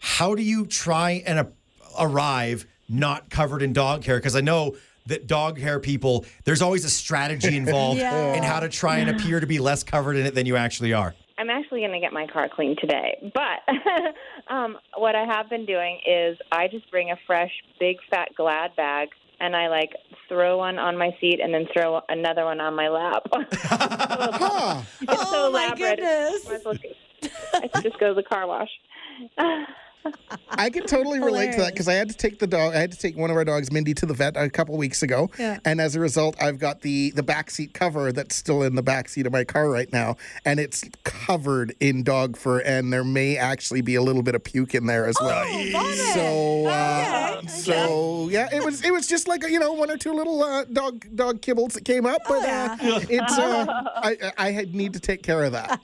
how 0.00 0.34
do 0.34 0.42
you 0.42 0.66
try 0.66 1.22
and 1.26 1.38
a- 1.40 1.52
arrive 1.98 2.66
not 2.88 3.30
covered 3.30 3.62
in 3.62 3.72
dog 3.72 4.04
hair? 4.04 4.16
Because 4.16 4.36
I 4.36 4.40
know 4.40 4.76
that 5.06 5.26
dog 5.26 5.58
hair 5.58 5.80
people, 5.80 6.24
there's 6.44 6.62
always 6.62 6.84
a 6.84 6.90
strategy 6.90 7.56
involved 7.62 8.00
Yeah. 8.00 8.34
in 8.34 8.42
how 8.42 8.60
to 8.60 8.68
try 8.68 8.98
and 8.98 9.10
appear 9.10 9.40
to 9.40 9.46
be 9.46 9.58
less 9.58 9.82
covered 9.82 10.16
in 10.16 10.26
it 10.26 10.34
than 10.34 10.46
you 10.46 10.56
actually 10.56 10.92
are. 10.92 11.14
I'm 11.38 11.50
actually 11.50 11.80
going 11.80 11.92
to 11.92 12.00
get 12.00 12.12
my 12.12 12.26
car 12.26 12.48
cleaned 12.48 12.78
today. 12.80 13.16
But 13.32 13.60
um, 14.52 14.76
what 14.96 15.14
I 15.14 15.24
have 15.24 15.48
been 15.48 15.64
doing 15.66 16.00
is 16.04 16.36
I 16.50 16.66
just 16.68 16.90
bring 16.90 17.10
a 17.12 17.16
fresh, 17.26 17.52
big, 17.78 17.96
fat 18.10 18.30
Glad 18.36 18.74
bag 18.74 19.08
and 19.40 19.54
I 19.54 19.68
like 19.68 19.92
throw 20.28 20.58
one 20.58 20.80
on 20.80 20.98
my 20.98 21.16
seat 21.20 21.38
and 21.40 21.54
then 21.54 21.66
throw 21.72 22.00
another 22.08 22.44
one 22.44 22.60
on 22.60 22.74
my 22.74 22.88
lap. 22.88 23.22
Huh. 23.52 24.82
it's 25.00 25.12
so 25.12 25.46
Oh, 25.46 25.50
my 25.52 25.66
elaborate. 25.66 25.98
goodness. 26.00 26.64
Might 26.64 26.80
I 27.54 27.68
should 27.74 27.84
just 27.84 27.98
go 28.00 28.08
to 28.08 28.14
the 28.14 28.22
car 28.22 28.46
wash. 28.46 28.68
I 30.50 30.70
can 30.70 30.86
totally 30.86 31.20
relate 31.20 31.52
to 31.52 31.58
that 31.58 31.72
because 31.72 31.88
I 31.88 31.94
had 31.94 32.08
to 32.08 32.16
take 32.16 32.38
the 32.38 32.46
dog. 32.46 32.74
I 32.74 32.78
had 32.78 32.92
to 32.92 32.98
take 32.98 33.16
one 33.16 33.30
of 33.30 33.36
our 33.36 33.44
dogs, 33.44 33.70
Mindy, 33.70 33.94
to 33.94 34.06
the 34.06 34.14
vet 34.14 34.36
a 34.36 34.48
couple 34.50 34.76
weeks 34.76 35.02
ago, 35.02 35.30
Yeah. 35.38 35.58
and 35.64 35.80
as 35.80 35.94
a 35.96 36.00
result, 36.00 36.36
I've 36.42 36.58
got 36.58 36.80
the 36.80 37.10
the 37.12 37.22
back 37.22 37.50
seat 37.50 37.74
cover 37.74 38.10
that's 38.12 38.34
still 38.34 38.62
in 38.62 38.74
the 38.74 38.82
back 38.82 39.08
seat 39.08 39.26
of 39.26 39.32
my 39.32 39.44
car 39.44 39.68
right 39.70 39.92
now, 39.92 40.16
and 40.44 40.58
it's 40.58 40.84
covered 41.04 41.74
in 41.80 42.02
dog 42.02 42.36
fur, 42.36 42.60
and 42.60 42.92
there 42.92 43.04
may 43.04 43.36
actually 43.36 43.80
be 43.82 43.94
a 43.94 44.02
little 44.02 44.22
bit 44.22 44.34
of 44.34 44.42
puke 44.42 44.74
in 44.74 44.86
there 44.86 45.06
as 45.06 45.16
well. 45.20 45.44
Oh, 45.46 45.68
vomit. 45.72 45.98
So, 46.14 46.66
uh, 46.66 47.14
Okay, 47.38 47.46
so 47.48 48.28
yeah, 48.30 48.48
it 48.52 48.64
was 48.64 48.84
it 48.84 48.92
was 48.92 49.06
just 49.06 49.28
like 49.28 49.42
you 49.48 49.58
know 49.60 49.72
one 49.72 49.90
or 49.90 49.96
two 49.96 50.12
little 50.12 50.42
uh, 50.42 50.64
dog 50.64 51.04
dog 51.14 51.40
kibbles 51.40 51.72
that 51.74 51.84
came 51.84 52.06
up, 52.06 52.22
but 52.28 52.42
yeah. 52.42 52.76
uh, 52.80 53.00
it's 53.08 53.38
uh, 53.38 53.66
I 53.96 54.32
I 54.38 54.50
had 54.50 54.74
need 54.74 54.92
to 54.94 55.00
take 55.00 55.22
care 55.22 55.44
of 55.44 55.52
that. 55.52 55.80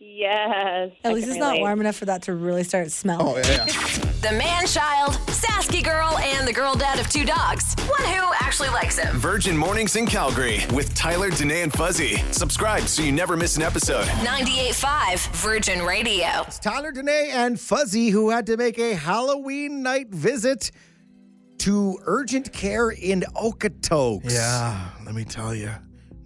Yes. 0.00 0.92
At 1.04 1.10
I 1.10 1.14
least 1.14 1.26
can 1.26 1.36
it's 1.36 1.40
not 1.40 1.58
warm 1.58 1.80
enough 1.80 1.96
for 1.96 2.06
that 2.06 2.22
to 2.22 2.34
really 2.34 2.64
start 2.64 2.90
smelling. 2.90 3.26
Oh 3.26 3.36
yeah. 3.48 3.66
The 4.20 4.32
man 4.32 4.66
child, 4.66 5.14
Sasky 5.28 5.82
girl, 5.82 6.18
and 6.18 6.46
the 6.46 6.52
girl 6.52 6.74
dad 6.74 7.00
of 7.00 7.08
two 7.08 7.24
dogs. 7.24 7.74
One 7.88 8.02
who 8.02 8.30
actually 8.38 8.68
likes 8.68 8.98
him. 8.98 9.16
Virgin 9.16 9.56
Mornings 9.56 9.96
in 9.96 10.04
Calgary 10.04 10.60
with 10.74 10.94
Tyler, 10.94 11.30
Danae, 11.30 11.62
and 11.62 11.72
Fuzzy. 11.72 12.16
Subscribe 12.30 12.82
so 12.82 13.00
you 13.00 13.12
never 13.12 13.34
miss 13.34 13.56
an 13.56 13.62
episode. 13.62 14.04
98.5 14.04 15.26
Virgin 15.36 15.82
Radio. 15.86 16.26
It's 16.46 16.58
Tyler, 16.58 16.92
Danae, 16.92 17.30
and 17.32 17.58
Fuzzy 17.58 18.10
who 18.10 18.28
had 18.28 18.44
to 18.48 18.58
make 18.58 18.78
a 18.78 18.94
Halloween 18.94 19.82
night 19.82 20.10
visit 20.10 20.70
to 21.60 21.98
urgent 22.04 22.52
care 22.52 22.90
in 22.90 23.22
Okotoks. 23.34 24.30
Yeah, 24.30 24.90
let 25.06 25.14
me 25.14 25.24
tell 25.24 25.54
you, 25.54 25.70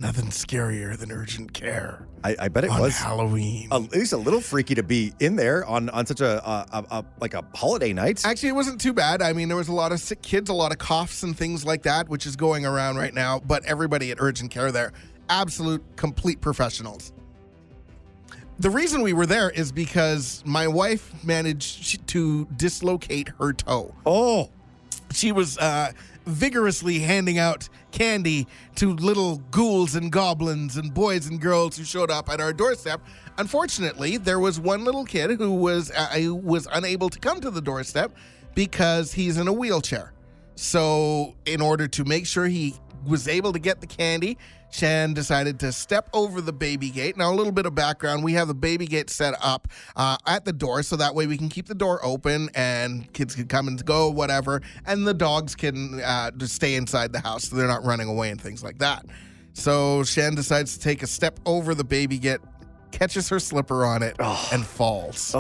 nothing 0.00 0.26
scarier 0.26 0.96
than 0.98 1.12
urgent 1.12 1.52
care 1.52 2.06
I, 2.24 2.36
I 2.40 2.48
bet 2.48 2.64
it 2.64 2.70
on 2.70 2.80
was 2.80 2.96
Halloween. 2.96 3.68
at 3.70 3.92
least 3.92 4.12
a 4.12 4.16
little 4.16 4.40
freaky 4.40 4.74
to 4.76 4.82
be 4.82 5.12
in 5.20 5.36
there 5.36 5.64
on 5.66 5.90
on 5.90 6.06
such 6.06 6.20
a, 6.22 6.42
a, 6.48 6.66
a, 6.72 6.84
a 6.90 7.04
like 7.20 7.34
a 7.34 7.44
holiday 7.54 7.92
night. 7.92 8.24
Actually, 8.24 8.48
it 8.48 8.54
wasn't 8.54 8.80
too 8.80 8.94
bad. 8.94 9.20
I 9.20 9.34
mean, 9.34 9.48
there 9.48 9.58
was 9.58 9.68
a 9.68 9.72
lot 9.74 9.92
of 9.92 10.00
sick 10.00 10.22
kids, 10.22 10.48
a 10.48 10.54
lot 10.54 10.72
of 10.72 10.78
coughs 10.78 11.22
and 11.22 11.36
things 11.36 11.66
like 11.66 11.82
that, 11.82 12.08
which 12.08 12.24
is 12.24 12.34
going 12.34 12.64
around 12.64 12.96
right 12.96 13.12
now. 13.12 13.40
But 13.40 13.64
everybody 13.66 14.10
at 14.10 14.16
urgent 14.20 14.50
care 14.50 14.72
there, 14.72 14.92
absolute, 15.28 15.84
complete 15.96 16.40
professionals. 16.40 17.12
The 18.58 18.70
reason 18.70 19.02
we 19.02 19.12
were 19.12 19.26
there 19.26 19.50
is 19.50 19.70
because 19.70 20.42
my 20.46 20.66
wife 20.66 21.12
managed 21.24 22.06
to 22.08 22.46
dislocate 22.56 23.28
her 23.38 23.52
toe. 23.52 23.94
oh, 24.06 24.48
she 25.12 25.30
was 25.32 25.58
uh, 25.58 25.92
vigorously 26.26 26.98
handing 27.00 27.38
out 27.38 27.68
candy 27.92 28.46
to 28.76 28.94
little 28.94 29.38
ghouls 29.50 29.94
and 29.94 30.10
goblins 30.10 30.76
and 30.76 30.92
boys 30.92 31.26
and 31.26 31.40
girls 31.40 31.76
who 31.76 31.84
showed 31.84 32.10
up 32.10 32.28
at 32.28 32.40
our 32.40 32.52
doorstep. 32.52 33.00
Unfortunately, 33.38 34.16
there 34.16 34.38
was 34.38 34.60
one 34.60 34.84
little 34.84 35.04
kid 35.04 35.38
who 35.38 35.52
was 35.52 35.90
uh, 35.90 36.08
was 36.42 36.68
unable 36.72 37.10
to 37.10 37.18
come 37.18 37.40
to 37.40 37.50
the 37.50 37.60
doorstep 37.60 38.12
because 38.54 39.12
he's 39.12 39.38
in 39.38 39.48
a 39.48 39.52
wheelchair. 39.52 40.12
So, 40.56 41.34
in 41.46 41.60
order 41.60 41.88
to 41.88 42.04
make 42.04 42.26
sure 42.26 42.46
he 42.46 42.74
was 43.04 43.26
able 43.26 43.52
to 43.52 43.58
get 43.58 43.80
the 43.80 43.86
candy, 43.86 44.38
Shan 44.74 45.14
decided 45.14 45.60
to 45.60 45.70
step 45.70 46.08
over 46.12 46.40
the 46.40 46.52
baby 46.52 46.90
gate. 46.90 47.16
Now, 47.16 47.32
a 47.32 47.36
little 47.36 47.52
bit 47.52 47.64
of 47.64 47.76
background: 47.76 48.24
we 48.24 48.32
have 48.32 48.48
the 48.48 48.54
baby 48.54 48.86
gate 48.86 49.08
set 49.08 49.34
up 49.40 49.68
uh, 49.94 50.16
at 50.26 50.44
the 50.44 50.52
door, 50.52 50.82
so 50.82 50.96
that 50.96 51.14
way 51.14 51.28
we 51.28 51.38
can 51.38 51.48
keep 51.48 51.66
the 51.66 51.76
door 51.76 52.04
open 52.04 52.50
and 52.56 53.12
kids 53.12 53.36
can 53.36 53.46
come 53.46 53.68
and 53.68 53.84
go, 53.84 54.10
whatever, 54.10 54.62
and 54.84 55.06
the 55.06 55.14
dogs 55.14 55.54
can 55.54 56.00
uh, 56.00 56.32
just 56.32 56.56
stay 56.56 56.74
inside 56.74 57.12
the 57.12 57.20
house, 57.20 57.44
so 57.44 57.54
they're 57.54 57.68
not 57.68 57.84
running 57.84 58.08
away 58.08 58.30
and 58.30 58.40
things 58.40 58.64
like 58.64 58.78
that. 58.78 59.06
So 59.52 60.02
Shan 60.02 60.34
decides 60.34 60.76
to 60.76 60.80
take 60.80 61.04
a 61.04 61.06
step 61.06 61.38
over 61.46 61.76
the 61.76 61.84
baby 61.84 62.18
gate 62.18 62.40
catches 62.90 63.28
her 63.28 63.38
slipper 63.38 63.84
on 63.84 64.02
it 64.02 64.16
and 64.52 64.66
falls, 64.66 65.36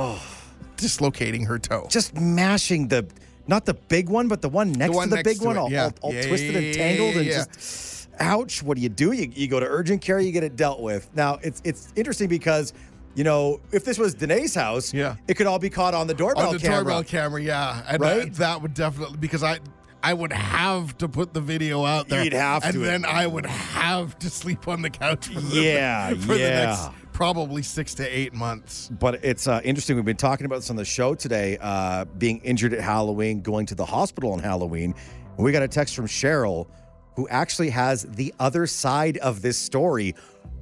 dislocating 0.76 1.44
her 1.46 1.58
toe. 1.58 1.86
Just 1.88 2.14
mashing 2.14 2.86
the, 2.86 3.04
not 3.48 3.64
the 3.64 3.74
big 3.74 4.08
one, 4.08 4.28
but 4.28 4.42
the 4.42 4.48
one 4.48 4.70
next 4.72 4.94
one 4.94 5.08
to 5.08 5.10
the 5.10 5.16
next 5.16 5.38
big 5.38 5.46
one, 5.46 5.56
it, 5.56 5.70
yeah. 5.70 5.84
all, 5.84 5.92
all 6.02 6.14
Yeah, 6.14 6.28
twisted 6.28 6.54
yeah, 6.54 6.60
and 6.60 6.74
tangled, 6.74 7.16
and 7.16 7.26
just, 7.26 8.03
ouch. 8.20 8.62
What 8.62 8.76
do 8.76 8.82
you 8.82 8.88
do? 8.88 9.12
You, 9.12 9.30
you 9.34 9.48
go 9.48 9.60
to 9.60 9.66
urgent 9.66 10.00
care, 10.02 10.18
you 10.20 10.32
get 10.32 10.44
it 10.44 10.56
dealt 10.56 10.80
with. 10.80 11.08
Now, 11.14 11.38
it's 11.42 11.60
it's 11.64 11.92
interesting 11.96 12.28
because, 12.28 12.72
you 13.14 13.24
know, 13.24 13.60
if 13.72 13.84
this 13.84 13.98
was 13.98 14.14
Danae's 14.14 14.54
house, 14.54 14.92
Yeah. 14.92 15.16
it 15.28 15.34
could 15.34 15.46
all 15.46 15.58
be 15.58 15.70
caught 15.70 15.94
on 15.94 16.06
the 16.06 16.14
doorbell 16.14 16.48
on 16.48 16.52
the 16.54 16.58
camera. 16.60 16.76
doorbell 16.84 17.04
camera, 17.04 17.42
yeah, 17.42 17.82
and 17.88 18.00
Right? 18.00 18.22
that, 18.24 18.34
that 18.34 18.62
would 18.62 18.74
definitely 18.74 19.18
because 19.18 19.42
I. 19.42 19.58
I 20.06 20.12
would 20.12 20.34
have 20.34 20.98
to 20.98 21.08
put 21.08 21.32
the 21.32 21.40
video 21.40 21.86
out 21.86 22.10
there. 22.10 22.22
You'd 22.22 22.34
have 22.34 22.62
and 22.62 22.74
to. 22.74 22.78
then 22.80 23.06
I 23.06 23.26
would 23.26 23.46
have 23.46 24.18
to 24.18 24.28
sleep 24.28 24.68
on 24.68 24.82
the 24.82 24.90
couch 24.90 25.28
for, 25.28 25.40
the- 25.40 25.62
Yeah, 25.62 26.10
for 26.14 26.34
the 26.34 26.40
yeah. 26.40 26.66
next 26.66 26.90
probably 27.14 27.62
six 27.62 27.94
to 27.94 28.06
eight 28.06 28.34
months. 28.34 28.90
But 29.00 29.24
it's 29.24 29.48
uh, 29.48 29.62
interesting. 29.64 29.96
We've 29.96 30.04
been 30.04 30.18
talking 30.18 30.44
about 30.44 30.56
this 30.56 30.68
on 30.68 30.76
the 30.76 30.84
show 30.84 31.14
today, 31.14 31.56
uh, 31.58 32.04
being 32.18 32.40
injured 32.40 32.74
at 32.74 32.80
Halloween, 32.80 33.40
going 33.40 33.64
to 33.64 33.74
the 33.74 33.86
hospital 33.86 34.32
on 34.34 34.40
Halloween. 34.40 34.94
We 35.38 35.52
got 35.52 35.62
a 35.62 35.68
text 35.68 35.96
from 35.96 36.06
Cheryl, 36.06 36.66
who 37.16 37.28
actually 37.28 37.70
has 37.70 38.02
the 38.02 38.34
other 38.38 38.66
side 38.66 39.16
of 39.18 39.42
this 39.42 39.58
story, 39.58 40.14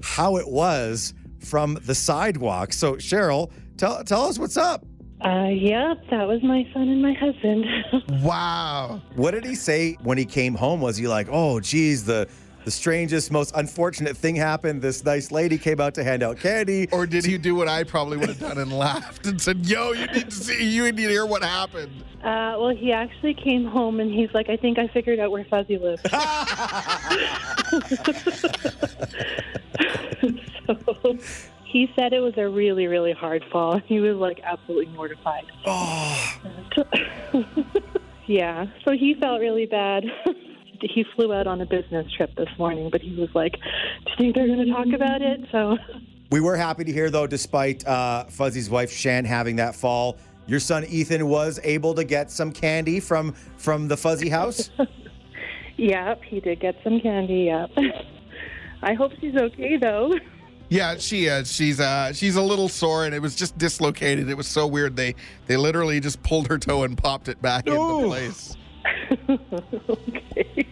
how 0.02 0.36
it 0.36 0.48
was 0.48 1.14
from 1.40 1.78
the 1.84 1.94
sidewalk. 1.94 2.72
So, 2.72 2.94
Cheryl, 2.94 3.50
tell, 3.76 4.02
tell 4.04 4.24
us 4.24 4.38
what's 4.38 4.56
up. 4.56 4.84
Uh, 5.24 5.48
yeah, 5.52 5.94
that 6.10 6.26
was 6.26 6.42
my 6.42 6.66
son 6.72 6.88
and 6.88 7.00
my 7.00 7.12
husband. 7.12 7.64
Wow. 8.22 9.02
What 9.16 9.32
did 9.32 9.44
he 9.44 9.54
say 9.54 9.94
when 10.02 10.16
he 10.18 10.24
came 10.24 10.54
home? 10.54 10.80
Was 10.80 10.96
he 10.96 11.08
like, 11.08 11.28
oh, 11.30 11.60
geez, 11.60 12.04
the, 12.04 12.28
the 12.64 12.70
strangest, 12.70 13.30
most 13.30 13.52
unfortunate 13.54 14.16
thing 14.16 14.36
happened? 14.36 14.82
This 14.82 15.04
nice 15.04 15.30
lady 15.30 15.58
came 15.58 15.80
out 15.80 15.94
to 15.94 16.04
hand 16.04 16.22
out 16.22 16.38
candy. 16.38 16.88
Or 16.92 17.06
did 17.06 17.24
he 17.24 17.38
do 17.38 17.54
what 17.54 17.68
I 17.68 17.84
probably 17.84 18.16
would 18.16 18.28
have 18.28 18.38
done 18.38 18.58
and 18.58 18.72
laughed 18.72 19.26
and 19.26 19.40
said, 19.40 19.66
"Yo, 19.66 19.92
you 19.92 20.06
need 20.08 20.30
to 20.30 20.36
see, 20.36 20.64
you 20.64 20.84
need 20.84 20.96
to 20.96 21.02
hear 21.08 21.26
what 21.26 21.42
happened." 21.42 22.04
Uh, 22.22 22.54
well, 22.58 22.74
he 22.74 22.92
actually 22.92 23.34
came 23.34 23.64
home 23.64 23.98
and 23.98 24.12
he's 24.12 24.32
like, 24.32 24.48
I 24.48 24.56
think 24.56 24.78
I 24.78 24.86
figured 24.86 25.18
out 25.18 25.32
where 25.32 25.44
Fuzzy 25.44 25.76
lives. 25.76 26.02
so 30.66 31.18
he 31.64 31.90
said 31.96 32.12
it 32.12 32.20
was 32.20 32.34
a 32.36 32.48
really, 32.48 32.86
really 32.86 33.12
hard 33.12 33.44
fall. 33.50 33.78
He 33.78 33.98
was 33.98 34.16
like 34.18 34.40
absolutely 34.44 34.94
mortified. 34.94 35.46
Oh, 35.66 36.38
Yeah, 38.26 38.66
so 38.84 38.92
he 38.92 39.14
felt 39.14 39.40
really 39.40 39.66
bad. 39.66 40.04
He 40.82 41.04
flew 41.14 41.32
out 41.32 41.46
on 41.46 41.60
a 41.60 41.66
business 41.66 42.10
trip 42.12 42.34
this 42.36 42.48
morning, 42.58 42.90
but 42.90 43.00
he 43.00 43.14
was 43.14 43.28
like, 43.34 43.52
Do 43.52 44.10
you 44.10 44.16
think 44.18 44.34
they're 44.34 44.46
going 44.46 44.66
to 44.66 44.72
talk 44.72 44.86
about 44.94 45.22
it? 45.22 45.40
So 45.50 45.76
We 46.30 46.40
were 46.40 46.56
happy 46.56 46.84
to 46.84 46.92
hear, 46.92 47.10
though, 47.10 47.26
despite 47.26 47.86
uh, 47.86 48.24
Fuzzy's 48.24 48.70
wife 48.70 48.90
Shan 48.92 49.24
having 49.24 49.56
that 49.56 49.74
fall, 49.74 50.16
your 50.46 50.60
son 50.60 50.84
Ethan 50.86 51.28
was 51.28 51.60
able 51.62 51.94
to 51.94 52.04
get 52.04 52.30
some 52.30 52.52
candy 52.52 53.00
from 53.00 53.32
from 53.56 53.88
the 53.88 53.96
Fuzzy 53.96 54.28
house. 54.28 54.70
Yep, 55.76 56.22
he 56.24 56.40
did 56.40 56.60
get 56.60 56.76
some 56.84 57.00
candy. 57.00 57.44
Yep. 57.44 57.70
I 58.82 58.94
hope 58.94 59.12
she's 59.20 59.34
okay 59.34 59.76
though. 59.76 60.14
Yeah, 60.68 60.96
she 60.96 61.26
is. 61.26 61.52
She's 61.52 61.80
uh 61.80 62.12
she's 62.12 62.36
a 62.36 62.42
little 62.42 62.68
sore 62.68 63.04
and 63.04 63.14
it 63.14 63.20
was 63.20 63.34
just 63.34 63.58
dislocated. 63.58 64.28
It 64.28 64.36
was 64.36 64.46
so 64.46 64.66
weird. 64.66 64.96
They 64.96 65.14
they 65.46 65.56
literally 65.56 66.00
just 66.00 66.22
pulled 66.22 66.48
her 66.48 66.58
toe 66.58 66.84
and 66.84 66.96
popped 66.96 67.28
it 67.28 67.40
back 67.42 67.66
into 67.66 68.06
place. 68.06 68.56
okay. 69.28 70.68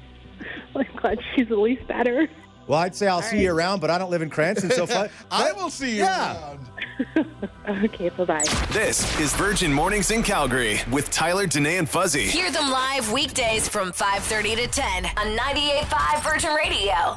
I'm 0.76 0.96
glad 0.96 1.18
she's 1.34 1.50
at 1.50 1.58
least 1.58 1.86
better. 1.86 2.28
Well, 2.66 2.78
I'd 2.78 2.94
say 2.94 3.08
I'll 3.08 3.22
see 3.22 3.42
you 3.42 3.52
around, 3.52 3.80
but 3.80 3.90
I 3.90 3.98
don't 3.98 4.10
live 4.10 4.22
in 4.22 4.30
Cranston, 4.30 4.70
so 4.70 4.86
Fu- 4.86 5.08
I 5.30 5.50
will 5.52 5.70
see 5.70 5.90
you 5.96 6.04
Yeah. 6.04 6.40
around. 6.40 6.66
Okay, 7.68 8.08
bye 8.10 8.24
bye. 8.24 8.44
This 8.72 9.18
is 9.20 9.32
Virgin 9.34 9.72
Mornings 9.72 10.10
in 10.10 10.22
Calgary 10.22 10.80
with 10.90 11.08
Tyler, 11.10 11.46
Danae, 11.46 11.76
and 11.76 11.88
Fuzzy. 11.88 12.24
Hear 12.24 12.50
them 12.50 12.68
live 12.70 13.10
weekdays 13.12 13.68
from 13.68 13.92
5:30 13.92 14.56
to 14.56 14.66
10 14.66 15.04
on 15.06 15.36
98.5 15.36 16.22
Virgin 16.24 16.54
Radio. 16.54 17.16